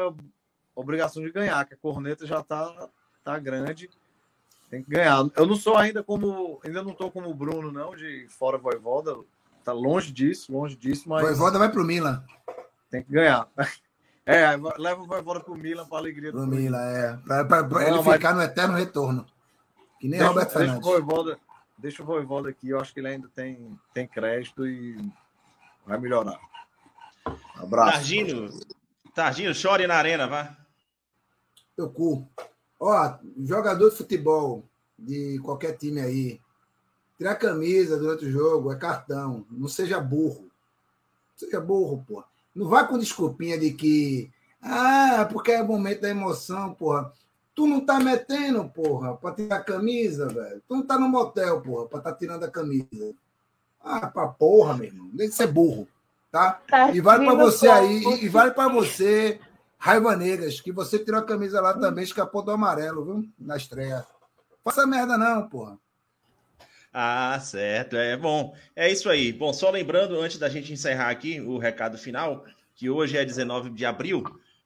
[0.74, 2.88] obrigação de ganhar, que a corneta já tá,
[3.24, 3.90] tá grande.
[4.70, 5.18] Tem que ganhar.
[5.36, 6.60] Eu não sou ainda como.
[6.64, 9.16] Ainda não tô como o Bruno, não, de fora voivoda.
[9.64, 12.22] Tá longe disso, longe disso, mas Voivoda vai pro Milan.
[12.90, 13.48] tem que ganhar.
[14.26, 16.64] É, leva o voivoda pro Milan pra alegria do Pro Corinthians.
[16.72, 17.16] Milan, é.
[17.18, 19.26] Pra, pra- pra Não, ele mas- ficar no eterno retorno.
[20.04, 20.86] Que nem Deixa, Roberto deixa o Fernandes.
[20.86, 21.38] Voivoda,
[21.78, 24.98] deixa o Voivoda aqui, eu acho que ele ainda tem, tem crédito e
[25.86, 26.38] vai melhorar.
[27.56, 27.92] Abraço.
[27.92, 28.50] Targino,
[29.14, 30.54] Targino, chore na arena, vá.
[31.74, 32.28] Teu cu.
[32.78, 34.62] Ó, jogador de futebol
[34.98, 36.38] de qualquer time aí,
[37.16, 39.46] tirar a camisa durante o jogo é cartão.
[39.50, 40.50] Não seja burro.
[41.30, 42.22] Não seja burro, pô.
[42.54, 44.30] Não vá com desculpinha de que.
[44.60, 47.10] Ah, porque é o momento da emoção, porra.
[47.54, 50.60] Tu não tá metendo, porra, pra tirar a camisa, velho.
[50.66, 53.14] Tu não tá no motel, porra, pra tá tirando a camisa.
[53.80, 55.08] Ah, pra porra, meu irmão.
[55.12, 55.86] Nem ser burro,
[56.32, 56.60] tá?
[56.68, 59.38] Tá E vale para vindo você aí, e- e vale para você,
[59.78, 63.28] Raiva Negras, que você tirou a camisa lá também, escapou do amarelo, viu?
[63.38, 64.04] Na estreia.
[64.64, 65.78] Faça merda não, porra.
[66.92, 67.96] Ah, certo.
[67.96, 68.54] É bom.
[68.74, 69.32] É isso aí.
[69.32, 72.44] Bom, só lembrando, antes da gente encerrar aqui o recado final,
[72.74, 74.22] que hoje é 19 de abril,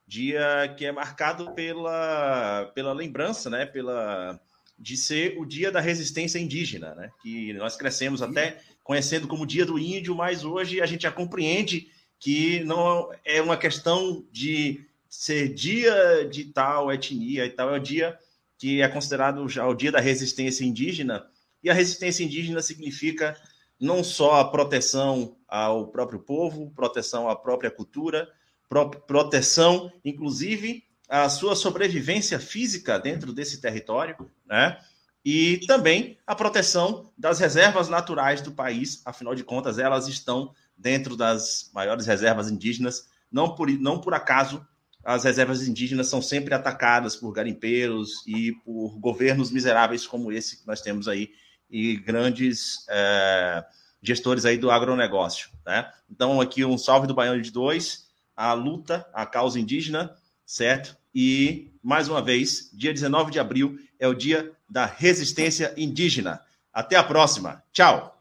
[0.09, 3.66] dia que é marcado pela, pela lembrança, né?
[3.66, 4.40] Pela,
[4.78, 7.11] de ser o dia da resistência indígena, né?
[7.22, 11.88] Que nós crescemos até conhecendo como dia do índio, mas hoje a gente já compreende
[12.18, 14.80] que não é uma questão de
[15.11, 18.18] ser dia de tal etnia e tal, é o dia
[18.56, 21.26] que é considerado já o dia da resistência indígena,
[21.62, 23.36] e a resistência indígena significa
[23.78, 28.28] não só a proteção ao próprio povo, proteção à própria cultura,
[28.69, 34.16] proteção, inclusive, à sua sobrevivência física dentro desse território,
[34.47, 34.79] né?
[35.25, 41.16] E também a proteção das reservas naturais do país, afinal de contas, elas estão dentro
[41.16, 44.66] das maiores reservas indígenas, não por, não por acaso
[45.05, 50.66] as reservas indígenas são sempre atacadas por garimpeiros e por governos miseráveis como esse que
[50.66, 51.31] nós temos aí
[51.70, 53.65] e grandes eh,
[54.03, 55.51] gestores aí do agronegócio.
[55.66, 55.90] Né?
[56.11, 58.07] Então, aqui um salve do Baiano de Dois,
[58.39, 60.15] a luta, a causa indígena,
[60.47, 60.97] certo?
[61.12, 66.40] E, mais uma vez, dia 19 de abril é o dia da resistência indígena.
[66.73, 67.65] Até a próxima.
[67.73, 68.18] Tchau!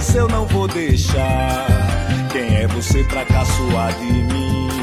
[0.00, 1.66] mas eu não vou deixar.
[2.32, 4.79] Quem é você pra caçoar de mim?